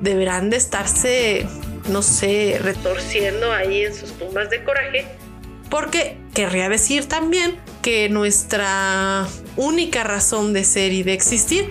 deberán 0.00 0.50
de 0.50 0.56
estarse, 0.56 1.46
no 1.88 2.02
sé, 2.02 2.58
retorciendo 2.60 3.52
ahí 3.52 3.84
en 3.84 3.94
sus 3.94 4.12
tumbas 4.12 4.50
de 4.50 4.64
coraje. 4.64 5.06
Porque 5.70 6.16
querría 6.34 6.68
decir 6.68 7.06
también 7.06 7.56
que 7.82 8.08
nuestra 8.08 9.26
única 9.56 10.04
razón 10.04 10.52
de 10.52 10.64
ser 10.64 10.92
y 10.92 11.02
de 11.02 11.12
existir 11.12 11.68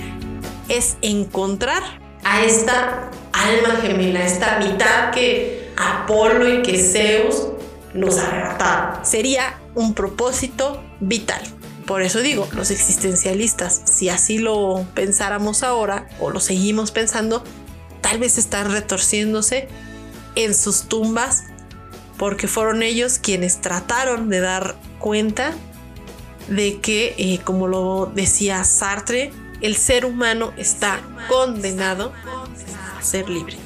es 0.70 0.98
encontrar 1.02 1.84
a 2.24 2.44
esta 2.44 3.12
alma 3.34 3.82
gemela, 3.82 4.26
esta 4.26 4.60
mitad 4.60 5.12
que 5.12 5.72
Apolo 5.76 6.48
y 6.48 6.62
que 6.62 6.78
Zeus 6.78 7.48
nos 7.94 8.18
arrebataron. 8.18 9.06
Sería 9.06 9.60
un 9.76 9.94
propósito 9.94 10.82
vital. 11.00 11.42
Por 11.86 12.02
eso 12.02 12.22
digo, 12.22 12.48
los 12.54 12.72
existencialistas, 12.72 13.82
si 13.86 14.08
así 14.10 14.38
lo 14.38 14.86
pensáramos 14.94 15.64
ahora 15.64 16.08
o 16.20 16.30
lo 16.30 16.40
seguimos 16.40 16.92
pensando, 16.92 17.44
tal 18.02 18.20
vez 18.20 18.38
están 18.38 18.72
retorciéndose 18.72 19.68
en 20.36 20.54
sus 20.56 20.84
tumbas 20.84 21.44
porque 22.18 22.48
fueron 22.48 22.84
ellos 22.84 23.20
quienes 23.20 23.60
trataron 23.60 24.30
de 24.30 24.40
dar 24.40 24.76
cuenta 25.00 25.54
de 26.48 26.80
que, 26.80 27.16
eh, 27.18 27.40
como 27.44 27.68
lo 27.68 28.12
decía 28.14 28.64
Sartre, 28.64 29.32
el 29.62 29.76
ser 29.76 30.06
humano 30.06 30.54
está 30.58 31.02
condenado 31.30 32.12
a 32.98 33.02
ser 33.02 33.30
libre. 33.30 33.58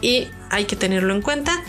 Y 0.00 0.28
hay 0.50 0.66
que 0.66 0.76
tenerlo 0.76 1.14
en 1.14 1.22
cuenta. 1.22 1.62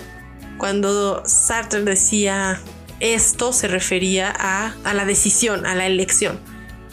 Cuando 0.58 1.24
Sartre 1.26 1.84
decía 1.84 2.62
esto 3.00 3.52
se 3.52 3.68
refería 3.68 4.34
a, 4.38 4.94
la 4.94 5.06
decisión, 5.06 5.66
a 5.66 5.76
la 5.76 5.86
elección. 5.86 6.40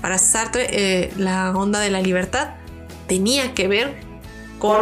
Para 0.01 0.19
Sartre, 0.19 0.67
eh, 0.71 1.13
la 1.17 1.53
onda 1.57 1.79
de 1.79 1.91
la 1.91 2.01
libertad 2.01 2.55
tenía 3.07 3.55
que 3.55 3.69
ver 3.69 4.01
con 4.59 4.77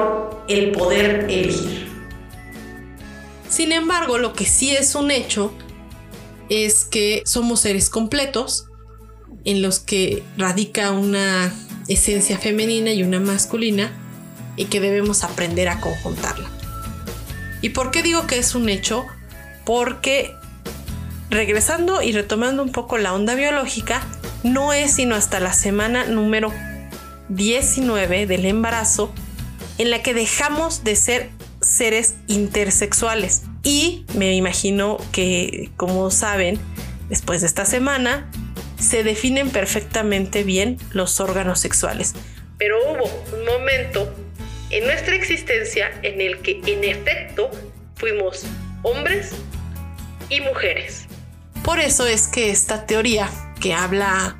el 0.49 0.73
poder 0.73 1.26
elegir. 1.28 1.88
Sin 3.49 3.72
embargo, 3.72 4.18
lo 4.18 4.33
que 4.33 4.46
sí 4.46 4.70
es 4.70 4.94
un 4.94 5.11
hecho 5.11 5.53
es 6.51 6.85
que 6.85 7.23
somos 7.25 7.61
seres 7.61 7.89
completos 7.89 8.67
en 9.45 9.63
los 9.63 9.79
que 9.79 10.23
radica 10.37 10.91
una 10.91 11.55
esencia 11.89 12.39
femenina 12.39 12.93
y 12.93 13.03
una 13.03 13.21
masculina 13.21 13.93
y 14.57 14.67
que 14.67 14.81
debemos 14.81 15.25
aprender 15.25 15.69
a 15.69 15.81
conjuntarla. 15.81 16.51
¿Y 17.63 17.71
por 17.71 17.91
qué 17.91 18.03
digo 18.03 18.27
que 18.27 18.39
es 18.39 18.55
un 18.55 18.69
hecho? 18.69 19.07
Porque 19.65 20.35
regresando 21.31 22.03
y 22.03 22.13
retomando 22.13 22.63
un 22.63 22.73
poco 22.73 22.99
la 22.99 23.15
onda 23.15 23.35
biológica, 23.35 24.03
no 24.43 24.73
es 24.73 24.95
sino 24.95 25.15
hasta 25.15 25.39
la 25.39 25.53
semana 25.53 26.05
número 26.05 26.53
19 27.29 28.27
del 28.27 28.45
embarazo 28.47 29.13
en 29.79 29.91
la 29.91 30.03
que 30.03 30.15
dejamos 30.15 30.83
de 30.83 30.97
ser 30.97 31.31
seres 31.61 32.17
intersexuales. 32.27 33.43
Y 33.62 34.05
me 34.14 34.35
imagino 34.35 34.99
que, 35.12 35.70
como 35.77 36.11
saben, 36.11 36.59
después 37.09 37.42
de 37.42 37.46
esta 37.46 37.64
semana 37.64 38.31
se 38.79 39.05
definen 39.05 39.51
perfectamente 39.51 40.42
bien 40.42 40.79
los 40.92 41.20
órganos 41.20 41.61
sexuales. 41.61 42.14
Pero 42.59 42.79
hubo 42.79 43.05
un 43.37 43.44
momento 43.44 44.14
en 44.70 44.85
nuestra 44.85 45.14
existencia 45.14 45.90
en 46.03 46.20
el 46.20 46.38
que 46.38 46.61
en 46.66 46.85
efecto 46.85 47.51
fuimos 47.96 48.44
hombres 48.83 49.33
y 50.31 50.40
mujeres. 50.40 51.07
Por 51.62 51.81
eso 51.81 52.07
es 52.07 52.29
que 52.29 52.51
esta 52.51 52.87
teoría 52.87 53.29
que 53.61 53.75
habla, 53.75 54.38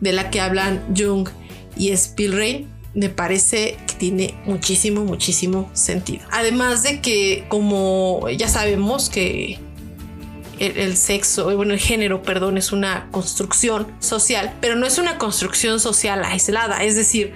de 0.00 0.12
la 0.12 0.30
que 0.30 0.40
hablan 0.40 0.94
Jung 0.96 1.28
y 1.76 1.90
Spielrein, 1.96 2.70
me 2.94 3.08
parece 3.08 3.76
tiene 4.02 4.34
muchísimo, 4.46 5.04
muchísimo 5.04 5.70
sentido. 5.74 6.24
Además 6.32 6.82
de 6.82 7.00
que, 7.00 7.44
como 7.46 8.28
ya 8.30 8.48
sabemos 8.48 9.08
que 9.08 9.60
el, 10.58 10.96
sexo, 10.96 11.54
bueno, 11.54 11.72
el 11.72 11.78
género, 11.78 12.20
perdón, 12.20 12.58
es 12.58 12.72
una 12.72 13.06
construcción 13.12 13.86
social, 14.00 14.56
pero 14.60 14.74
no 14.74 14.86
es 14.86 14.98
una 14.98 15.18
construcción 15.18 15.78
social 15.78 16.24
aislada. 16.24 16.82
Es 16.82 16.96
decir, 16.96 17.32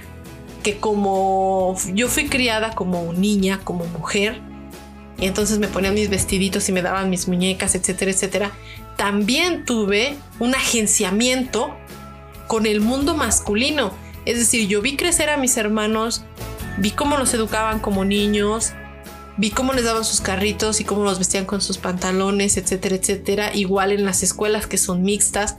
que 0.64 0.78
como 0.78 1.76
yo 1.94 2.08
fui 2.08 2.26
criada 2.26 2.72
como 2.72 3.12
niña, 3.12 3.60
como 3.62 3.84
mujer, 3.86 4.40
y 5.20 5.26
entonces 5.26 5.60
me 5.60 5.68
ponían 5.68 5.94
mis 5.94 6.10
vestiditos 6.10 6.68
y 6.68 6.72
me 6.72 6.82
daban 6.82 7.10
mis 7.10 7.28
muñecas, 7.28 7.76
etcétera, 7.76 8.10
etcétera 8.10 8.52
también 8.96 9.64
tuve 9.64 10.16
un 10.40 10.56
agenciamiento 10.56 11.76
con 12.48 12.66
el 12.66 12.80
mundo 12.80 13.14
masculino. 13.14 13.94
Es 14.24 14.36
decir, 14.40 14.66
yo 14.66 14.82
vi 14.82 14.96
crecer 14.96 15.30
a 15.30 15.36
mis 15.36 15.56
hermanos, 15.56 16.24
vi 16.78 16.90
cómo 16.90 17.16
los 17.16 17.32
educaban 17.34 17.80
como 17.80 18.04
niños, 18.04 18.72
vi 19.36 19.50
cómo 19.50 19.72
les 19.72 19.84
daban 19.84 20.04
sus 20.04 20.20
carritos 20.20 20.80
y 20.80 20.84
cómo 20.84 21.04
los 21.04 21.18
vestían 21.18 21.44
con 21.44 21.60
sus 21.60 21.78
pantalones, 21.78 22.56
etcétera, 22.56 22.96
etcétera. 22.96 23.54
Igual 23.54 23.92
en 23.92 24.04
las 24.04 24.22
escuelas 24.22 24.66
que 24.66 24.78
son 24.78 25.02
mixtas. 25.02 25.56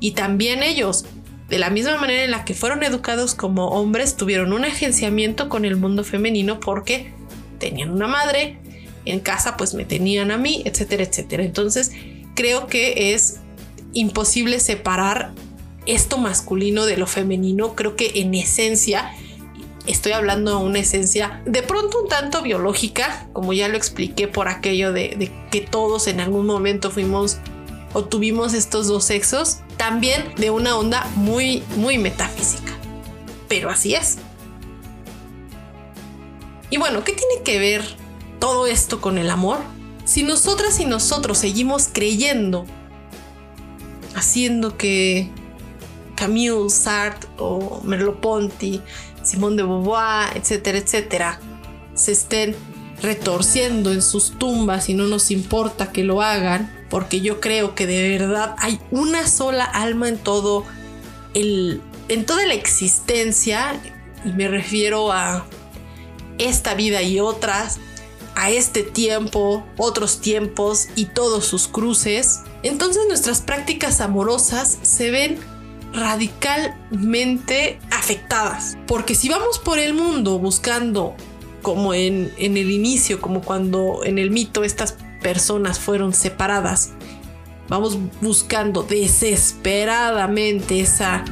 Y 0.00 0.12
también 0.12 0.62
ellos, 0.62 1.06
de 1.48 1.58
la 1.58 1.70
misma 1.70 1.96
manera 1.98 2.24
en 2.24 2.30
la 2.30 2.44
que 2.44 2.54
fueron 2.54 2.82
educados 2.82 3.34
como 3.34 3.68
hombres, 3.68 4.16
tuvieron 4.16 4.52
un 4.52 4.64
agenciamiento 4.64 5.48
con 5.48 5.64
el 5.64 5.76
mundo 5.76 6.04
femenino 6.04 6.60
porque 6.60 7.12
tenían 7.58 7.90
una 7.90 8.06
madre, 8.06 8.58
en 9.04 9.20
casa 9.20 9.56
pues 9.56 9.74
me 9.74 9.84
tenían 9.84 10.30
a 10.30 10.38
mí, 10.38 10.62
etcétera, 10.64 11.02
etcétera. 11.02 11.42
Entonces, 11.42 11.92
creo 12.34 12.66
que 12.66 13.14
es 13.14 13.40
imposible 13.92 14.60
separar 14.60 15.32
esto 15.86 16.18
masculino 16.18 16.84
de 16.84 16.96
lo 16.96 17.06
femenino. 17.06 17.74
Creo 17.74 17.96
que 17.96 18.12
en 18.16 18.34
esencia, 18.34 19.10
estoy 19.88 20.12
hablando 20.12 20.58
de 20.58 20.64
una 20.64 20.78
esencia 20.78 21.42
de 21.46 21.62
pronto 21.62 22.02
un 22.02 22.08
tanto 22.08 22.42
biológica, 22.42 23.26
como 23.32 23.52
ya 23.52 23.68
lo 23.68 23.76
expliqué 23.76 24.28
por 24.28 24.48
aquello 24.48 24.92
de, 24.92 25.32
que 25.50 25.60
todos 25.62 26.06
en 26.06 26.20
algún 26.20 26.46
momento 26.46 26.90
fuimos 26.90 27.38
o 27.94 28.04
tuvimos 28.04 28.52
estos 28.54 28.86
dos 28.86 29.04
sexos, 29.04 29.58
también 29.76 30.34
de 30.36 30.50
una 30.50 30.76
onda 30.76 31.10
muy, 31.16 31.62
muy 31.76 31.96
metafísica. 31.98 32.72
Pero 33.48 33.70
así 33.70 33.94
es. 33.94 34.18
Y 36.70 36.76
bueno, 36.76 37.02
¿qué 37.02 37.12
tiene 37.12 37.42
que 37.42 37.58
ver 37.58 37.82
todo 38.38 38.66
esto 38.66 39.00
con 39.00 39.16
el 39.16 39.30
amor? 39.30 39.58
Si 40.04 40.22
nosotras 40.22 40.78
y 40.80 40.84
nosotros 40.84 41.38
seguimos 41.38 41.88
creyendo, 41.90 42.66
haciendo 44.14 44.76
que 44.76 45.30
Camille 46.14 46.68
Sartre 46.68 47.30
o 47.38 47.80
Merleau-Ponty, 47.84 48.82
Simone 49.28 49.56
de 49.56 49.62
Beauvoir, 49.62 50.36
etcétera, 50.36 50.78
etcétera, 50.78 51.40
se 51.94 52.12
estén 52.12 52.56
retorciendo 53.02 53.92
en 53.92 54.02
sus 54.02 54.38
tumbas 54.38 54.88
y 54.88 54.94
no 54.94 55.04
nos 55.04 55.30
importa 55.30 55.92
que 55.92 56.02
lo 56.02 56.22
hagan, 56.22 56.72
porque 56.90 57.20
yo 57.20 57.40
creo 57.40 57.74
que 57.74 57.86
de 57.86 58.18
verdad 58.18 58.54
hay 58.58 58.80
una 58.90 59.26
sola 59.26 59.64
alma 59.64 60.08
en 60.08 60.18
todo 60.18 60.64
el 61.34 61.80
en 62.08 62.24
toda 62.24 62.46
la 62.46 62.54
existencia 62.54 63.78
y 64.24 64.30
me 64.30 64.48
refiero 64.48 65.12
a 65.12 65.44
esta 66.38 66.74
vida 66.74 67.02
y 67.02 67.20
otras 67.20 67.78
a 68.34 68.50
este 68.50 68.82
tiempo, 68.82 69.66
otros 69.76 70.20
tiempos 70.20 70.88
y 70.94 71.06
todos 71.06 71.44
sus 71.44 71.68
cruces, 71.68 72.40
entonces 72.62 73.02
nuestras 73.08 73.40
prácticas 73.42 74.00
amorosas 74.00 74.78
se 74.80 75.10
ven 75.10 75.38
radicalmente 75.92 77.80
Porque 78.86 79.14
si 79.14 79.28
vamos 79.28 79.58
por 79.58 79.78
el 79.78 79.94
mundo 79.94 80.38
buscando, 80.38 81.14
como 81.62 81.94
en, 81.94 82.32
en 82.38 82.56
el 82.56 82.70
inicio, 82.70 83.20
como 83.20 83.42
cuando 83.42 84.00
en 84.04 84.18
el 84.18 84.30
mito 84.30 84.64
estas 84.64 84.96
personas 85.20 85.78
fueron 85.78 86.12
separadas, 86.12 86.90
vamos 87.68 87.98
buscando 88.20 88.82
desesperadamente 88.82 90.80
esa 90.80 91.24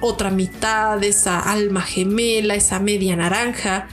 otra 0.00 0.30
mitad, 0.30 1.02
esa 1.02 1.38
alma 1.40 1.80
gemela, 1.80 2.54
esa 2.54 2.78
media 2.78 3.16
naranja 3.16 3.88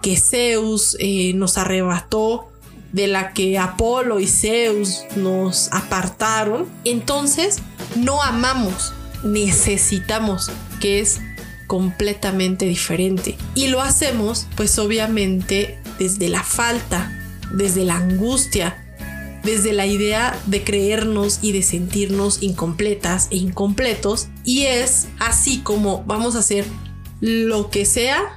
que 0.00 0.16
Zeus 0.16 0.96
eh, 1.00 1.32
nos 1.34 1.58
arrebató, 1.58 2.46
de 2.92 3.06
la 3.06 3.32
que 3.32 3.58
Apolo 3.58 4.18
y 4.18 4.26
Zeus 4.26 5.04
nos 5.14 5.72
apartaron, 5.72 6.66
entonces 6.84 7.58
no 7.96 8.22
amamos, 8.22 8.92
necesitamos, 9.22 10.50
que 10.80 11.00
es 11.00 11.20
completamente 11.70 12.64
diferente. 12.64 13.36
Y 13.54 13.68
lo 13.68 13.80
hacemos 13.80 14.48
pues 14.56 14.76
obviamente 14.80 15.78
desde 16.00 16.28
la 16.28 16.42
falta, 16.42 17.12
desde 17.52 17.84
la 17.84 17.94
angustia, 17.94 18.88
desde 19.44 19.72
la 19.72 19.86
idea 19.86 20.36
de 20.46 20.64
creernos 20.64 21.38
y 21.42 21.52
de 21.52 21.62
sentirnos 21.62 22.42
incompletas 22.42 23.28
e 23.30 23.36
incompletos. 23.36 24.26
Y 24.44 24.62
es 24.62 25.06
así 25.20 25.60
como 25.60 26.02
vamos 26.08 26.34
a 26.34 26.40
hacer 26.40 26.64
lo 27.20 27.70
que 27.70 27.86
sea 27.86 28.36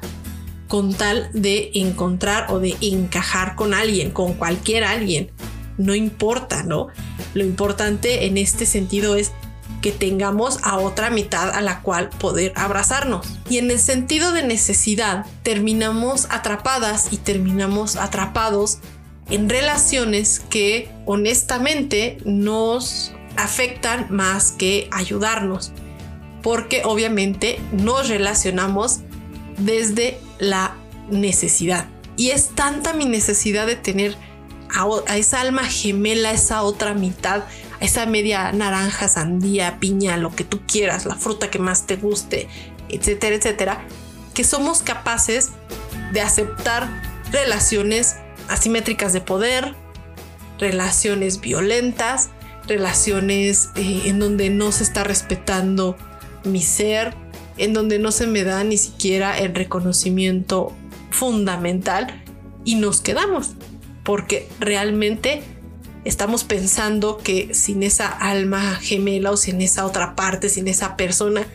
con 0.68 0.94
tal 0.94 1.32
de 1.34 1.72
encontrar 1.74 2.52
o 2.52 2.60
de 2.60 2.78
encajar 2.82 3.56
con 3.56 3.74
alguien, 3.74 4.12
con 4.12 4.36
cualquier 4.36 4.84
alguien. 4.84 5.32
No 5.80 5.96
importa, 5.96 6.62
¿no? 6.62 6.90
Lo 7.34 7.44
importante 7.44 8.28
en 8.28 8.38
este 8.38 8.68
sentido 8.68 9.16
es 9.16 9.32
que 9.82 9.92
tengamos 9.92 10.60
a 10.64 10.78
otra 10.78 11.10
mitad 11.10 11.50
a 11.50 11.62
la 11.62 11.82
cual 11.82 12.10
poder 12.10 12.54
abrazarnos. 12.56 13.28
Y 13.50 13.58
en 13.58 13.70
el 13.70 13.80
sentido 13.80 14.32
de 14.32 14.44
necesidad, 14.44 15.26
terminamos 15.44 16.28
atrapadas 16.30 17.12
y 17.12 17.18
terminamos 17.18 17.96
atrapados 17.96 18.80
en 19.30 19.50
relaciones 19.50 20.40
que 20.40 20.90
honestamente 21.06 22.18
nos 22.26 23.14
afectan 23.36 24.08
más 24.10 24.52
que 24.52 24.88
ayudarnos, 24.92 25.72
porque 26.42 26.84
obviamente 26.86 27.60
nos 27.72 28.10
relacionamos 28.10 29.00
desde 29.58 30.20
la 30.40 30.76
necesidad. 31.10 31.88
Y 32.16 32.30
es 32.30 32.50
tanta 32.50 32.94
mi 32.94 33.06
necesidad 33.06 33.66
de 33.66 33.76
tener 33.76 34.16
a, 34.76 35.18
esa 35.18 35.42
alma 35.42 35.66
gemela, 35.66 36.32
esa 36.32 36.64
otra 36.64 36.94
mitad, 36.94 37.44
esa 37.84 38.06
media 38.06 38.54
naranja, 38.54 39.10
sandía, 39.10 39.78
piña, 39.80 40.16
lo 40.16 40.34
que 40.34 40.46
tú 40.46 40.62
quieras, 40.66 41.06
la 41.06 41.16
fruta 41.16 41.52
que 41.52 41.60
más 41.60 41.86
te 41.86 41.98
guste, 41.98 42.48
etcétera, 42.88 43.36
etcétera, 43.36 43.86
que 44.34 44.46
somos 44.46 44.82
capaces 44.82 45.50
de 46.14 46.22
aceptar 46.22 46.88
relaciones 47.34 48.16
asimétricas 48.48 49.12
de 49.12 49.20
poder, 49.20 49.76
relaciones 50.60 51.42
violentas, 51.42 52.30
relaciones 52.68 53.70
eh, 53.76 54.04
en 54.06 54.18
donde 54.18 54.50
no 54.50 54.72
se 54.72 54.84
está 54.84 55.04
respetando 55.04 55.98
mi 56.46 56.62
ser, 56.62 57.14
en 57.58 57.74
donde 57.74 58.00
no 58.00 58.14
se 58.14 58.28
me 58.28 58.46
da 58.46 58.64
ni 58.64 58.78
siquiera 58.78 59.38
el 59.38 59.54
reconocimiento 59.54 60.72
fundamental 61.12 62.24
y 62.64 62.76
nos 62.76 63.02
quedamos, 63.02 63.56
porque 64.06 64.48
realmente 64.62 65.44
estamos 66.06 66.44
pensando 66.44 67.18
que 67.18 67.54
sin 67.54 67.84
esa 67.84 68.08
alma 68.08 68.76
gemela 68.76 69.32
o 69.32 69.38
sin 69.38 69.62
esa 69.62 69.86
otra 69.86 70.16
parte, 70.16 70.50
sin 70.50 70.68
esa 70.68 70.98
persona 70.98 71.46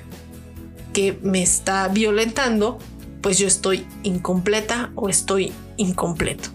que 0.92 1.18
me 1.22 1.42
está 1.42 1.88
violentando, 1.88 2.78
pues 3.20 3.38
yo 3.38 3.46
estoy 3.46 3.86
incompleta 4.02 4.90
o 4.94 5.08
estoy 5.08 5.52
incompleto. 5.76 6.50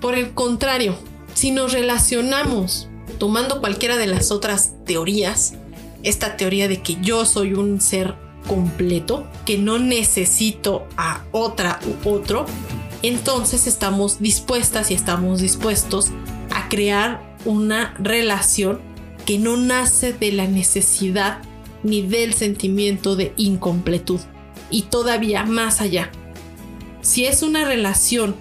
Por 0.00 0.14
el 0.14 0.32
contrario, 0.32 0.96
si 1.34 1.50
nos 1.50 1.72
relacionamos 1.72 2.88
tomando 3.18 3.60
cualquiera 3.60 3.96
de 3.96 4.06
las 4.06 4.30
otras 4.30 4.72
teorías, 4.86 5.54
esta 6.02 6.36
teoría 6.36 6.68
de 6.68 6.82
que 6.82 6.96
yo 7.02 7.26
soy 7.26 7.52
un 7.52 7.80
ser 7.80 8.14
completo, 8.48 9.26
que 9.44 9.58
no 9.58 9.78
necesito 9.78 10.86
a 10.96 11.24
otra 11.30 11.78
u 11.86 12.08
otro, 12.08 12.46
entonces 13.02 13.66
estamos 13.66 14.20
dispuestas 14.20 14.90
y 14.90 14.94
estamos 14.94 15.40
dispuestos 15.40 16.10
a 16.50 16.68
crear 16.68 17.36
una 17.44 17.94
relación 17.98 18.80
que 19.24 19.38
no 19.38 19.56
nace 19.56 20.12
de 20.12 20.32
la 20.32 20.46
necesidad 20.46 21.38
ni 21.82 22.02
del 22.02 22.34
sentimiento 22.34 23.16
de 23.16 23.32
incompletud. 23.36 24.20
Y 24.70 24.82
todavía 24.82 25.44
más 25.44 25.80
allá, 25.80 26.10
si 27.00 27.24
es 27.24 27.42
una 27.42 27.64
relación 27.64 28.34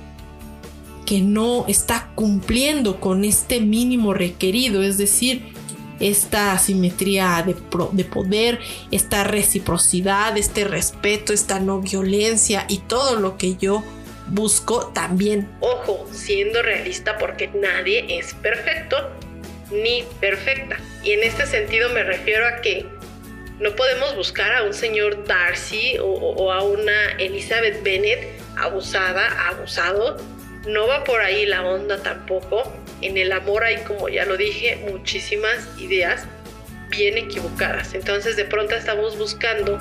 que 1.06 1.22
no 1.22 1.66
está 1.68 2.12
cumpliendo 2.16 3.00
con 3.00 3.24
este 3.24 3.62
mínimo 3.62 4.14
requerido, 4.14 4.84
es 4.84 4.98
decir, 4.98 5.54
esta 6.00 6.54
asimetría 6.54 7.44
de, 7.46 7.56
de, 7.94 8.06
poder, 8.06 8.60
esta 8.92 9.24
reciprocidad, 9.24 10.38
este 10.38 10.66
respeto, 10.66 11.34
esta 11.34 11.60
no 11.60 11.82
violencia 11.82 12.66
y 12.70 12.78
todo 12.78 13.20
lo 13.20 13.38
que 13.38 13.58
yo 13.58 13.84
busco 14.30 14.92
también. 14.94 15.50
Ojo, 15.60 16.08
siendo 16.12 16.62
realista 16.62 17.18
porque 17.18 17.50
nadie 17.54 18.06
es 18.18 18.34
perfecto 18.36 19.10
ni 19.72 20.04
perfecta. 20.20 20.78
Y 21.04 21.12
en 21.14 21.24
este 21.24 21.46
sentido 21.46 21.90
me 21.90 22.04
refiero 22.04 22.48
a 22.48 22.62
que 22.62 22.86
no 23.60 23.76
podemos 23.76 24.16
buscar 24.16 24.54
a 24.56 24.64
un 24.64 24.74
señor 24.74 25.26
Darcy 25.26 25.98
o, 26.02 26.52
a 26.52 26.64
una 26.64 27.12
Elizabeth 27.18 27.84
Bennet 27.84 28.28
abusada, 28.58 29.50
abusado 29.50 30.18
no 30.66 30.88
va 30.88 31.04
por 31.04 31.22
ahí 31.22 31.46
la 31.46 31.66
onda 31.66 32.02
tampoco. 32.02 32.64
En 33.02 33.18
el 33.18 33.32
amor 33.32 33.64
hay, 33.64 33.78
como 33.84 34.10
ya 34.10 34.26
lo 34.26 34.38
dije, 34.38 34.78
muchísimas 34.92 35.68
ideas 35.80 36.26
bien 36.90 37.18
equivocadas. 37.18 37.94
Entonces 37.94 38.36
de 38.36 38.46
pronto 38.46 38.76
estamos 38.76 39.18
buscando 39.18 39.78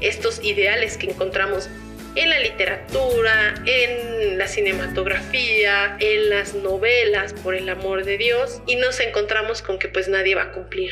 estos 0.00 0.42
ideales 0.42 0.96
que 0.96 1.10
encontramos 1.10 1.68
en 2.16 2.30
la 2.30 2.40
literatura, 2.40 3.54
en 3.66 4.38
la 4.38 4.48
cinematografía, 4.48 5.96
en 6.00 6.30
las 6.30 6.54
novelas, 6.54 7.34
por 7.34 7.54
el 7.54 7.68
amor 7.68 8.04
de 8.04 8.16
Dios, 8.18 8.62
y 8.66 8.76
nos 8.76 8.98
encontramos 9.00 9.62
con 9.62 9.78
que 9.78 9.88
pues 9.88 10.08
nadie 10.08 10.34
va 10.34 10.44
a 10.44 10.52
cumplir, 10.52 10.90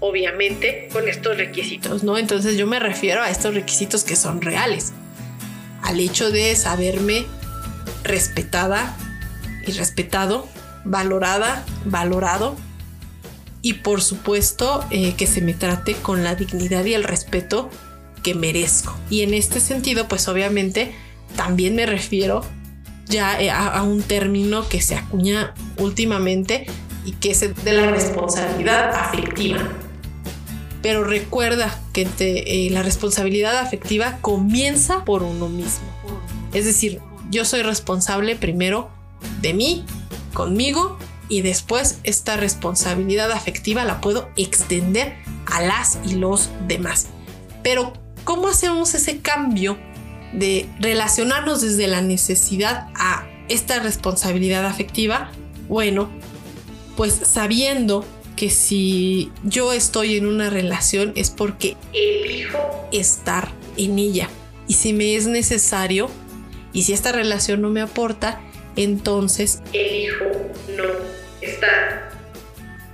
obviamente, 0.00 0.88
con 0.90 1.08
estos 1.08 1.36
requisitos, 1.36 2.02
¿no? 2.02 2.18
Entonces 2.18 2.56
yo 2.56 2.66
me 2.66 2.80
refiero 2.80 3.22
a 3.22 3.30
estos 3.30 3.54
requisitos 3.54 4.04
que 4.04 4.16
son 4.16 4.40
reales, 4.40 4.92
al 5.82 6.00
hecho 6.00 6.30
de 6.30 6.56
saberme 6.56 7.26
respetada 8.02 8.96
y 9.66 9.72
respetado, 9.72 10.48
valorada, 10.84 11.64
valorado 11.84 12.56
y 13.60 13.74
por 13.74 14.02
supuesto 14.02 14.84
eh, 14.90 15.14
que 15.16 15.26
se 15.26 15.40
me 15.40 15.54
trate 15.54 15.94
con 15.94 16.22
la 16.22 16.34
dignidad 16.34 16.84
y 16.84 16.94
el 16.94 17.04
respeto 17.04 17.70
que 18.24 18.34
merezco. 18.34 18.96
Y 19.08 19.22
en 19.22 19.34
este 19.34 19.60
sentido, 19.60 20.08
pues 20.08 20.26
obviamente 20.26 20.92
también 21.36 21.76
me 21.76 21.86
refiero 21.86 22.44
ya 23.06 23.40
eh, 23.40 23.50
a, 23.50 23.80
un 23.82 24.02
término 24.02 24.68
que 24.68 24.80
se 24.80 24.96
acuña 24.96 25.54
últimamente 25.76 26.66
y 27.04 27.12
que 27.12 27.30
es 27.30 27.40
de 27.64 27.72
la 27.72 27.90
responsabilidad 27.90 28.92
afectiva. 28.94 29.60
Pero 30.82 31.04
recuerda 31.04 31.78
que 31.92 32.08
eh, 32.18 32.68
la 32.70 32.82
responsabilidad 32.82 33.58
afectiva 33.58 34.18
comienza 34.20 35.04
por 35.04 35.22
uno 35.22 35.48
mismo. 35.48 35.86
Es 36.52 36.64
decir, 36.64 37.00
yo 37.30 37.44
soy 37.44 37.62
responsable 37.62 38.36
primero 38.36 38.90
de 39.40 39.54
mí, 39.54 39.84
conmigo, 40.32 40.98
y 41.28 41.42
después 41.42 41.98
esta 42.04 42.36
responsabilidad 42.36 43.32
afectiva 43.32 43.84
la 43.84 44.00
puedo 44.00 44.28
extender 44.36 45.14
a 45.46 45.62
las 45.62 45.98
y 46.04 46.14
los 46.14 46.50
demás. 46.66 47.08
Pero, 47.62 47.94
¿cómo 48.24 48.48
hacemos 48.48 48.94
ese 48.94 49.18
cambio 49.18 49.78
de 50.32 50.68
relacionarnos 50.80 51.60
desde 51.60 51.86
la 51.86 52.02
necesidad 52.02 52.88
a 52.94 53.26
esta 53.48 53.78
responsabilidad 53.80 54.66
afectiva? 54.66 55.30
Bueno, 55.68 56.10
pues 56.96 57.14
sabiendo 57.14 58.04
que 58.36 58.50
si 58.50 59.30
yo 59.44 59.72
estoy 59.72 60.16
en 60.16 60.26
una 60.26 60.50
relación 60.50 61.12
es 61.14 61.30
porque 61.30 61.76
elijo 61.92 62.88
estar 62.92 63.52
en 63.76 63.98
ella. 63.98 64.28
Y 64.66 64.74
si 64.74 64.92
me 64.92 65.14
es 65.14 65.26
necesario, 65.26 66.10
y 66.72 66.82
si 66.82 66.92
esta 66.92 67.12
relación 67.12 67.62
no 67.62 67.70
me 67.70 67.80
aporta, 67.80 68.40
entonces 68.76 69.60
elijo 69.72 70.24
no 70.76 70.84
estar. 71.40 72.10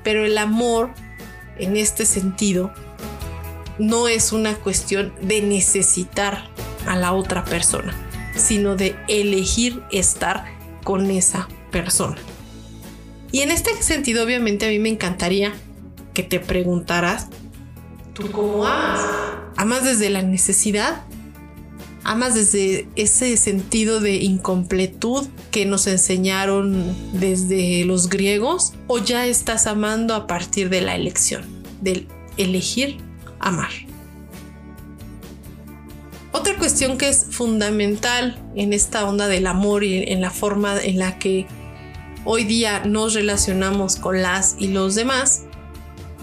Pero 0.05 0.25
el 0.25 0.37
amor, 0.37 0.91
en 1.59 1.77
este 1.77 2.05
sentido, 2.05 2.73
no 3.79 4.09
es 4.09 4.33
una 4.33 4.55
cuestión 4.55 5.13
de 5.23 5.43
necesitar 5.43 6.49
a 6.87 6.97
la 6.97 7.13
otra 7.13 7.45
persona, 7.45 7.95
sino 8.35 8.77
de 8.77 8.97
elegir 9.09 9.83
estar 9.91 10.45
con 10.85 11.11
esa 11.11 11.49
persona. 11.71 12.17
Y 13.33 13.41
en 13.41 13.51
este 13.51 13.71
sentido, 13.83 14.25
obviamente, 14.25 14.67
a 14.67 14.69
mí 14.69 14.79
me 14.79 14.89
encantaría 14.89 15.53
que 16.15 16.23
te 16.23 16.41
preguntaras, 16.41 17.29
¿tú 18.13 18.31
cómo 18.31 18.67
amas? 18.67 19.01
¿Amas 19.57 19.85
desde 19.85 20.11
la 20.11 20.23
necesidad 20.23 21.05
amas 22.05 22.35
desde 22.35 22.89
ese 22.97 23.37
sentido 23.37 24.01
de 24.01 24.17
incompletud 24.17 25.27
que 25.51 25.67
nos 25.67 25.87
enseñaron 25.87 26.95
desde 27.13 27.85
los 27.85 28.09
griegos 28.09 28.73
o 28.87 28.99
ya 28.99 29.27
estás 29.27 29.67
amando 29.67 30.15
a 30.15 30.27
partir 30.27 30.71
de 30.71 30.81
la 30.81 30.97
elección, 30.97 31.45
del 31.81 32.09
elegir 32.37 32.99
amar. 33.41 33.71
Otra 36.33 36.57
cuestión 36.57 36.97
que 36.97 37.09
es 37.09 37.27
fundamental 37.31 38.41
en 38.55 38.73
esta 38.73 39.05
onda 39.05 39.27
del 39.27 39.47
amor 39.47 39.83
y 39.83 40.05
en 40.13 40.21
la 40.21 40.31
forma 40.31 40.81
en 40.81 40.99
la 40.99 41.19
que 41.19 41.47
hoy 42.25 42.45
día 42.45 42.85
nos 42.85 43.15
relacionamos 43.15 43.97
con 43.97 44.23
las 44.23 44.55
y 44.59 44.69
los 44.69 44.95
demás, 44.95 45.43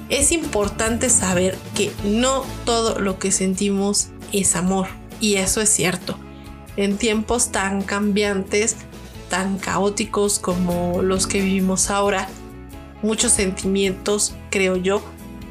es 0.09 0.31
importante 0.31 1.09
saber 1.09 1.57
que 1.75 1.91
no 2.05 2.45
todo 2.63 2.99
lo 2.99 3.19
que 3.19 3.31
sentimos 3.31 4.07
es 4.31 4.55
amor. 4.55 4.87
Y 5.19 5.35
eso 5.35 5.59
es 5.59 5.69
cierto. 5.69 6.17
En 6.77 6.97
tiempos 6.97 7.51
tan 7.51 7.81
cambiantes, 7.81 8.77
tan 9.29 9.57
caóticos 9.57 10.39
como 10.39 11.01
los 11.01 11.27
que 11.27 11.41
vivimos 11.41 11.89
ahora, 11.89 12.29
muchos 13.01 13.33
sentimientos, 13.33 14.35
creo 14.49 14.77
yo, 14.77 15.03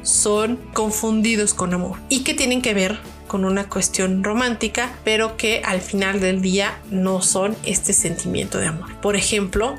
son 0.07 0.55
confundidos 0.73 1.53
con 1.53 1.73
amor 1.73 1.99
y 2.07 2.23
que 2.23 2.33
tienen 2.33 2.61
que 2.61 2.73
ver 2.73 2.97
con 3.27 3.43
una 3.43 3.67
cuestión 3.67 4.23
romántica, 4.23 4.95
pero 5.03 5.35
que 5.35 5.61
al 5.65 5.81
final 5.81 6.21
del 6.21 6.41
día 6.41 6.79
no 6.89 7.21
son 7.21 7.57
este 7.65 7.91
sentimiento 7.91 8.57
de 8.57 8.67
amor. 8.67 8.95
Por 9.01 9.17
ejemplo, 9.17 9.77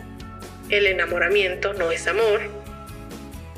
el 0.68 0.86
enamoramiento 0.86 1.72
no 1.72 1.90
es 1.90 2.06
amor, 2.06 2.42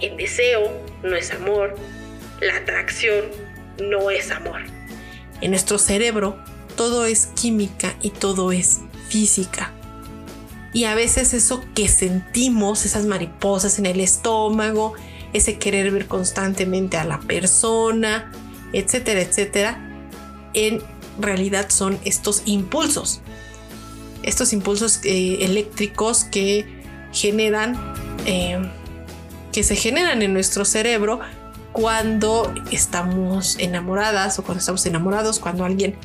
el 0.01 0.17
deseo 0.17 0.71
no 1.03 1.17
es 1.17 1.33
amor, 1.33 1.75
la 2.41 2.57
atracción 2.57 3.25
no 3.83 4.11
es 4.11 4.31
amor. 4.31 4.61
En 5.41 5.51
nuestro 5.51 5.77
cerebro 5.77 6.39
todo 6.77 7.05
es 7.05 7.27
química 7.27 7.97
y 8.01 8.11
todo 8.11 8.53
es 8.53 8.79
física. 9.09 9.73
Y 10.73 10.85
a 10.85 10.95
veces 10.95 11.35
eso 11.35 11.65
que 11.75 11.89
sentimos, 11.89 12.87
esas 12.87 13.07
mariposas 13.07 13.81
en 13.81 13.87
el 13.87 13.99
estómago, 13.99 14.95
ese 15.33 15.59
querer 15.59 15.91
ver 15.91 16.07
constantemente 16.07 16.97
a 16.97 17.05
la 17.05 17.21
persona, 17.21 18.33
etcétera, 18.73 19.21
etcétera, 19.21 19.79
en 20.55 20.83
realidad 21.19 21.69
son 21.71 21.99
estos 22.05 22.43
impulsos. 22.47 23.21
Estos 24.23 24.53
impulsos 24.53 25.01
eh, 25.05 25.45
eléctricos 25.45 26.25
que 26.25 26.67
generan, 27.13 27.79
eh, 28.27 28.61
que 29.53 29.63
se 29.63 29.77
generan 29.77 30.23
en 30.23 30.33
nuestro 30.33 30.65
cerebro 30.65 31.21
cuando 31.73 32.53
estamos 32.71 33.57
enamoradas 33.59 34.39
o 34.39 34.43
cuando 34.43 34.61
estamos 34.61 34.85
enamorados, 34.87 35.39
cuando 35.39 35.65
alguien 35.65 35.97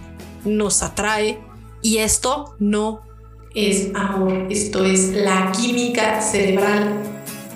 nos 0.46 0.84
atrae. 0.84 1.40
Y 1.82 1.98
esto 1.98 2.56
no 2.60 3.02
es 3.54 3.90
amor, 3.96 4.48
esto 4.50 4.84
es 4.86 5.10
la 5.10 5.52
química 5.52 6.22
cerebral 6.22 7.14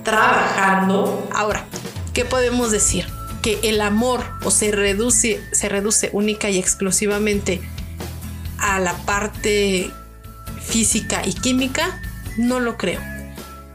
trabajando. 0.09 1.27
Ahora, 1.33 1.65
¿qué 2.13 2.25
podemos 2.25 2.71
decir? 2.71 3.05
que 3.41 3.59
el 3.63 3.81
amor 3.81 4.23
o 4.43 4.51
se 4.51 4.71
reduce, 4.71 5.41
se 5.51 5.69
reduce 5.69 6.09
única 6.13 6.49
y 6.49 6.57
exclusivamente 6.57 7.61
a 8.57 8.79
la 8.79 8.93
parte 9.05 9.91
física 10.61 11.21
y 11.25 11.33
química, 11.33 12.01
no 12.37 12.59
lo 12.59 12.77
creo. 12.77 12.99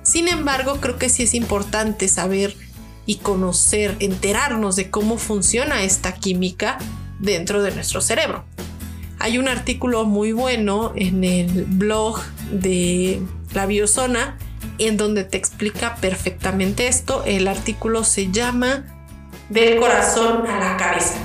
Sin 0.03 0.29
embargo, 0.29 0.81
creo 0.81 0.99
que 0.99 1.09
sí 1.09 1.23
es 1.23 1.35
importante 1.35 2.09
saber 2.09 2.55
y 3.07 3.17
conocer, 3.17 3.97
enterarnos 4.01 4.77
de 4.77 4.91
cómo 4.91 5.19
funciona 5.19 5.83
esta 5.83 6.13
química 6.13 6.79
dentro 7.21 7.63
de 7.63 7.75
nuestro 7.75 8.01
cerebro. 8.01 8.45
Hay 9.19 9.39
un 9.39 9.49
artículo 9.49 10.05
muy 10.05 10.33
bueno 10.33 10.93
en 10.95 11.25
el 11.25 11.65
blog 11.65 12.21
de 12.51 13.23
la 13.55 13.65
biozona 13.65 14.37
en 14.79 14.97
donde 14.97 15.25
te 15.25 15.37
explica 15.37 15.97
perfectamente 15.97 16.89
esto. 16.89 17.23
El 17.25 17.49
artículo 17.49 18.05
se 18.05 18.31
llama 18.31 18.85
del 19.49 19.79
corazón 19.79 20.47
a 20.47 20.59
la 20.59 20.77
cabeza 20.77 21.19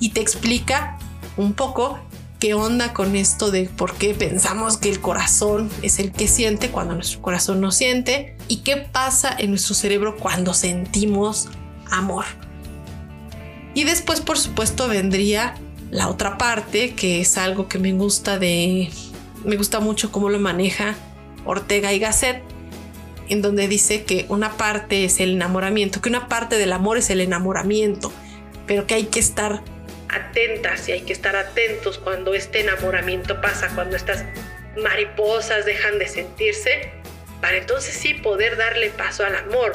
y 0.00 0.10
te 0.10 0.20
explica 0.20 0.98
un 1.36 1.52
poco 1.52 1.98
qué 2.38 2.54
onda 2.54 2.92
con 2.92 3.16
esto 3.16 3.50
de 3.50 3.64
por 3.64 3.94
qué 3.94 4.14
pensamos 4.14 4.76
que 4.76 4.90
el 4.90 5.00
corazón 5.00 5.70
es 5.82 5.98
el 5.98 6.12
que 6.12 6.28
siente 6.28 6.70
cuando 6.70 6.94
nuestro 6.94 7.22
corazón 7.22 7.60
no 7.60 7.70
siente 7.70 8.36
y 8.48 8.58
qué 8.58 8.76
pasa 8.76 9.34
en 9.38 9.50
nuestro 9.50 9.74
cerebro 9.74 10.16
cuando 10.16 10.54
sentimos 10.54 11.48
amor. 11.90 12.24
Y 13.74 13.84
después, 13.84 14.20
por 14.20 14.38
supuesto, 14.38 14.88
vendría 14.88 15.54
la 15.90 16.08
otra 16.08 16.38
parte, 16.38 16.94
que 16.94 17.20
es 17.20 17.36
algo 17.38 17.68
que 17.68 17.78
me 17.78 17.92
gusta 17.92 18.38
de 18.38 18.90
me 19.44 19.56
gusta 19.56 19.80
mucho 19.80 20.10
cómo 20.10 20.28
lo 20.28 20.40
maneja 20.40 20.96
Ortega 21.44 21.92
y 21.92 21.98
Gasset, 21.98 22.42
en 23.28 23.42
donde 23.42 23.68
dice 23.68 24.04
que 24.04 24.26
una 24.28 24.56
parte 24.56 25.04
es 25.04 25.20
el 25.20 25.32
enamoramiento, 25.32 26.00
que 26.00 26.08
una 26.08 26.28
parte 26.28 26.58
del 26.58 26.72
amor 26.72 26.98
es 26.98 27.10
el 27.10 27.20
enamoramiento, 27.20 28.12
pero 28.66 28.86
que 28.86 28.94
hay 28.94 29.04
que 29.04 29.20
estar 29.20 29.62
atentas 30.08 30.88
y 30.88 30.92
hay 30.92 31.00
que 31.02 31.12
estar 31.12 31.36
atentos 31.36 31.98
cuando 31.98 32.34
este 32.34 32.60
enamoramiento 32.60 33.40
pasa, 33.40 33.68
cuando 33.74 33.96
estas 33.96 34.24
mariposas 34.82 35.64
dejan 35.64 35.98
de 35.98 36.08
sentirse, 36.08 36.90
para 37.40 37.58
entonces 37.58 37.94
sí 37.94 38.14
poder 38.14 38.56
darle 38.56 38.90
paso 38.90 39.24
al 39.24 39.36
amor, 39.36 39.72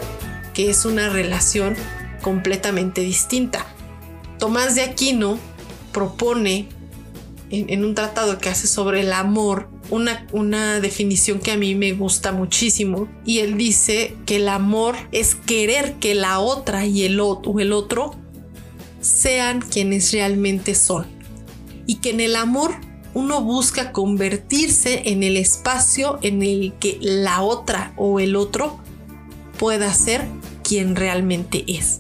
que 0.54 0.70
es 0.70 0.86
una 0.86 1.10
relación 1.10 1.76
completamente 2.22 3.02
distinta. 3.02 3.66
Tomás 4.38 4.76
de 4.76 4.84
Aquino 4.84 5.40
propone 5.92 6.68
en, 7.50 7.84
un 7.84 7.96
tratado 7.96 8.40
que 8.40 8.50
hace 8.50 8.68
sobre 8.68 9.02
el 9.02 9.12
amor 9.12 9.70
una, 9.92 10.26
una, 10.32 10.80
definición 10.80 11.40
que 11.40 11.52
a 11.52 11.58
mí 11.58 11.76
me 11.76 11.94
gusta 11.94 12.32
muchísimo 12.32 13.08
y 13.26 13.40
él 13.40 13.58
dice 13.58 14.16
que 14.26 14.38
el 14.38 14.50
amor 14.50 14.96
es 15.12 15.36
querer 15.36 15.96
que 16.00 16.16
la 16.16 16.40
otra 16.40 16.86
y 16.86 17.04
el, 17.04 17.22
el 17.60 17.74
otro 17.74 18.16
sean 19.02 19.62
quienes 19.62 20.12
realmente 20.12 20.74
son 20.74 21.06
y 21.86 21.96
que 21.96 22.12
en 22.12 22.22
el 22.22 22.36
amor 22.36 22.72
uno 23.14 23.42
busca 23.42 23.92
convertirse 23.92 25.10
en 25.12 25.24
el 25.24 25.36
espacio 25.38 26.20
en 26.22 26.42
el 26.42 26.74
que 26.80 26.98
la 27.02 27.42
otra 27.42 27.94
o 27.98 28.20
el 28.20 28.36
otro 28.36 28.80
pueda 29.60 29.94
ser 29.94 30.26
quien 30.64 30.96
realmente 30.96 31.66
es. 31.68 32.00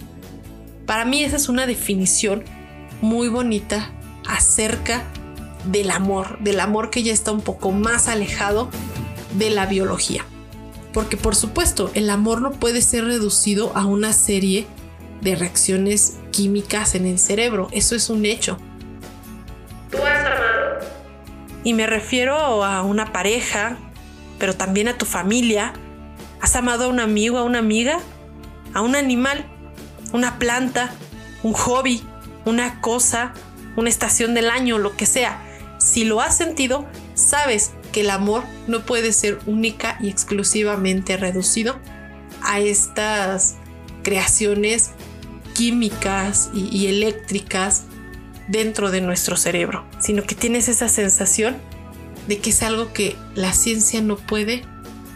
Para 0.86 1.06
mí 1.06 1.23
esa 1.23 1.36
es 1.36 1.49
una 1.49 1.65
definición 1.65 2.43
muy 3.01 3.27
bonita 3.27 3.91
acerca 4.27 5.04
del 5.65 5.91
amor, 5.91 6.39
del 6.39 6.60
amor 6.60 6.89
que 6.89 7.04
ya 7.04 7.13
está 7.13 7.32
un 7.32 7.41
poco 7.41 7.71
más 7.71 8.08
alejado 8.08 8.69
de 9.38 9.50
la 9.50 9.65
biología. 9.65 10.26
Porque 10.93 11.17
por 11.17 11.36
supuesto, 11.36 11.91
el 11.93 12.10
amor 12.10 12.41
no 12.41 12.52
puede 12.52 12.82
ser 12.82 13.06
reducido 13.06 13.71
a 13.76 13.86
una 13.86 14.13
serie 14.13 14.67
de 15.21 15.36
reacciones 15.36 16.17
químicas 16.32 16.95
en 16.95 17.06
el 17.06 17.19
cerebro, 17.19 17.69
eso 17.71 17.95
es 17.95 18.10
un 18.10 18.26
hecho. 18.26 18.58
¿Tú 19.89 19.97
has 19.97 20.26
amado? 20.26 20.80
Y 21.63 21.74
me 21.74 21.86
refiero 21.86 22.63
a 22.65 22.82
una 22.82 23.12
pareja, 23.12 23.78
pero 24.39 24.56
también 24.56 24.88
a 24.88 24.97
tu 24.97 25.06
familia. 25.06 25.74
¿Has 26.41 26.56
amado 26.56 26.86
a 26.86 26.88
un 26.88 27.00
amigo, 27.00 27.38
a 27.38 27.43
una 27.43 27.60
amiga? 27.60 28.00
¿A 28.74 28.82
un 28.82 28.95
animal? 28.95 29.45
¿Una 30.12 30.39
planta? 30.39 30.91
¿Un 31.43 31.54
hobby? 31.54 32.02
¿Una 32.45 32.82
cosa? 32.82 33.34
¿Una 33.76 33.89
estación 33.89 34.34
del 34.34 34.50
año? 34.50 34.80
Lo 34.80 34.97
que 34.97 35.06
sea 35.06 35.51
si 35.84 36.04
lo 36.04 36.22
has 36.22 36.38
sentido, 36.38 36.86
sabes 37.15 37.72
que 37.91 38.02
el 38.02 38.12
amor 38.12 38.44
no 38.67 38.86
puede 38.86 39.12
ser 39.13 39.39
única 39.46 39.98
y 40.00 40.10
exclusivamente 40.10 41.17
reducido 41.17 41.80
a 42.44 42.60
estas 42.60 43.56
creaciones 44.04 44.91
químicas 45.56 46.50
y, 46.54 46.88
eléctricas 46.88 47.84
dentro 48.48 48.91
de 48.91 49.02
nuestro 49.02 49.38
cerebro, 49.38 49.86
sino 50.00 50.24
que 50.24 50.36
tienes 50.36 50.70
esa 50.70 50.88
sensación 50.88 51.58
de 52.28 52.38
que 52.38 52.52
es 52.52 52.62
algo 52.62 52.94
que 52.94 53.15
la 53.36 53.52
ciencia 53.54 54.02
no 54.02 54.17
puede 54.17 54.63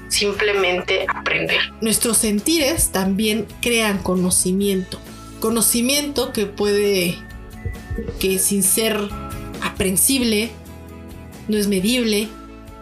simplemente 0.09 1.05
aprender. 1.13 1.59
Nuestros 1.81 2.17
sentires 2.17 2.91
también 2.91 3.45
crean 3.61 3.99
conocimiento, 3.99 4.99
conocimiento 5.39 6.33
que 6.33 6.45
puede, 6.47 7.17
que 8.19 8.39
sin 8.39 8.63
ser 8.63 9.09
aprensible, 9.75 10.51
no 11.49 11.57
es 11.57 11.67
medible, 11.67 12.29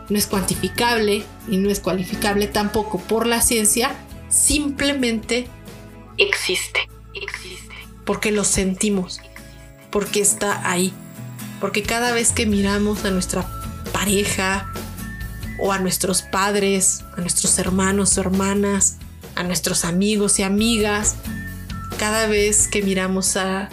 no 0.10 0.18
es 0.18 0.28
cuantificable 0.28 1.24
y 1.50 1.58
no 1.58 1.70
es 1.70 1.80
cualificable 1.80 2.48
tampoco 2.48 3.00
por 3.00 3.26
la 3.26 3.42
ciencia, 3.42 3.96
simplemente 4.30 5.48
existe, 6.18 6.88
existe, 7.16 7.76
porque 8.06 8.32
lo 8.32 8.44
sentimos, 8.44 9.20
porque 9.92 10.22
está 10.22 10.70
ahí, 10.70 10.94
porque 11.60 11.82
cada 11.82 12.12
vez 12.12 12.32
que 12.32 12.46
miramos 12.46 13.04
a 13.06 13.12
nuestra 13.12 13.46
pareja 13.92 14.72
o 15.60 15.72
a 15.72 15.80
nuestros 15.80 16.22
padres, 16.22 17.04
a 17.18 17.22
nuestros 17.22 17.58
hermanos 17.58 18.18
o 18.18 18.22
hermanas, 18.22 18.98
a 19.36 19.44
nuestros 19.44 19.84
amigos 19.84 20.38
y 20.38 20.44
amigas, 20.44 21.16
cada 21.98 22.28
vez 22.28 22.68
que 22.68 22.84
miramos 22.84 23.36
a 23.36 23.70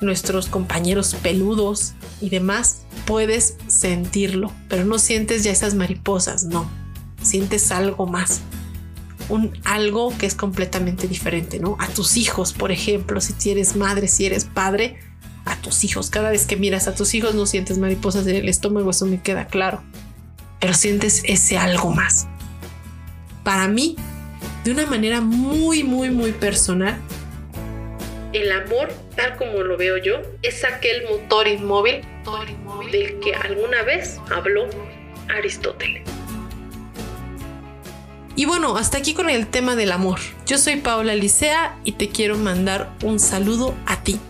nuestros 0.00 0.46
compañeros 0.46 1.14
peludos 1.22 1.94
y 2.20 2.30
demás, 2.30 2.82
puedes 3.04 3.56
sentirlo, 3.66 4.52
pero 4.68 4.84
no 4.84 4.98
sientes 4.98 5.44
ya 5.44 5.50
esas 5.50 5.74
mariposas, 5.74 6.44
no, 6.44 6.68
sientes 7.22 7.70
algo 7.70 8.06
más. 8.06 8.40
un 9.28 9.52
algo 9.64 10.16
que 10.16 10.26
es 10.26 10.34
completamente 10.36 11.08
diferente, 11.08 11.58
¿no? 11.58 11.76
A 11.80 11.88
tus 11.88 12.16
hijos, 12.16 12.52
por 12.52 12.70
ejemplo, 12.70 13.20
si 13.20 13.50
eres 13.50 13.74
madre, 13.74 14.06
si 14.06 14.24
eres 14.24 14.44
padre, 14.44 15.00
a 15.46 15.56
tus 15.56 15.84
hijos. 15.84 16.10
Cada 16.10 16.30
vez 16.30 16.46
que 16.46 16.56
miras 16.56 16.86
a 16.86 16.94
tus 16.94 17.14
hijos 17.14 17.34
no 17.34 17.46
sientes 17.46 17.78
mariposas 17.78 18.26
en 18.26 18.36
el 18.36 18.48
estómago, 18.48 18.90
eso 18.90 19.06
me 19.06 19.20
queda 19.20 19.46
claro. 19.46 19.82
Pero 20.60 20.74
sientes 20.74 21.22
ese 21.24 21.58
algo 21.58 21.90
más. 21.90 22.26
Para 23.42 23.68
mí, 23.68 23.96
de 24.64 24.72
una 24.72 24.86
manera 24.86 25.20
muy, 25.20 25.84
muy, 25.84 26.10
muy 26.10 26.32
personal, 26.32 27.00
el 28.36 28.52
amor, 28.52 28.92
tal 29.14 29.36
como 29.36 29.62
lo 29.62 29.76
veo 29.76 29.96
yo, 29.96 30.20
es 30.42 30.64
aquel 30.64 31.04
motor 31.04 31.48
inmóvil, 31.48 32.02
del 32.92 33.18
que 33.20 33.34
alguna 33.34 33.82
vez 33.82 34.18
habló 34.30 34.68
Aristóteles. 35.28 36.02
Y 38.34 38.44
bueno, 38.44 38.76
hasta 38.76 38.98
aquí 38.98 39.14
con 39.14 39.30
el 39.30 39.46
tema 39.46 39.76
del 39.76 39.92
amor. 39.92 40.20
Yo 40.44 40.58
soy 40.58 40.76
Paula 40.76 41.14
Licea 41.14 41.78
y 41.84 41.92
te 41.92 42.10
quiero 42.10 42.36
mandar 42.36 42.92
un 43.02 43.18
saludo 43.18 43.74
a 43.86 44.02
ti. 44.02 44.20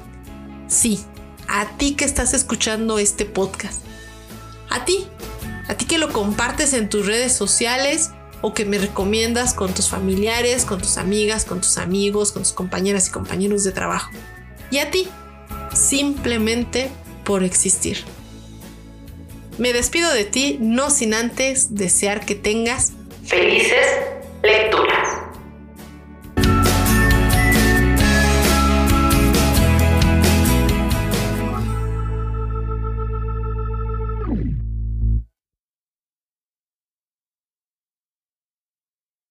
Sí, 0.68 1.00
a 1.48 1.76
ti 1.76 1.96
que 1.96 2.04
estás 2.04 2.32
escuchando 2.32 3.00
este 3.00 3.24
podcast. 3.24 3.82
A 4.70 4.84
ti, 4.84 5.08
a 5.66 5.74
ti 5.74 5.86
que 5.86 5.98
lo 5.98 6.12
compartes 6.12 6.72
en 6.72 6.88
tus 6.88 7.06
redes 7.06 7.32
sociales 7.32 8.10
o 8.42 8.54
que 8.54 8.64
me 8.64 8.78
recomiendas 8.78 9.54
con 9.54 9.72
tus 9.72 9.88
familiares, 9.88 10.64
con 10.64 10.80
tus 10.80 10.98
amigas, 10.98 11.44
con 11.44 11.60
tus 11.60 11.78
amigos, 11.78 12.32
con 12.32 12.42
tus 12.42 12.52
compañeras 12.52 13.08
y 13.08 13.10
compañeros 13.10 13.64
de 13.64 13.72
trabajo. 13.72 14.10
Y 14.70 14.78
a 14.78 14.90
ti, 14.90 15.08
simplemente 15.74 16.90
por 17.24 17.44
existir. 17.44 17.98
Me 19.58 19.72
despido 19.72 20.12
de 20.12 20.24
ti 20.24 20.58
no 20.60 20.90
sin 20.90 21.14
antes 21.14 21.74
desear 21.74 22.26
que 22.26 22.34
tengas 22.34 22.92
Felices 23.26 23.86
lecturas. 24.44 25.25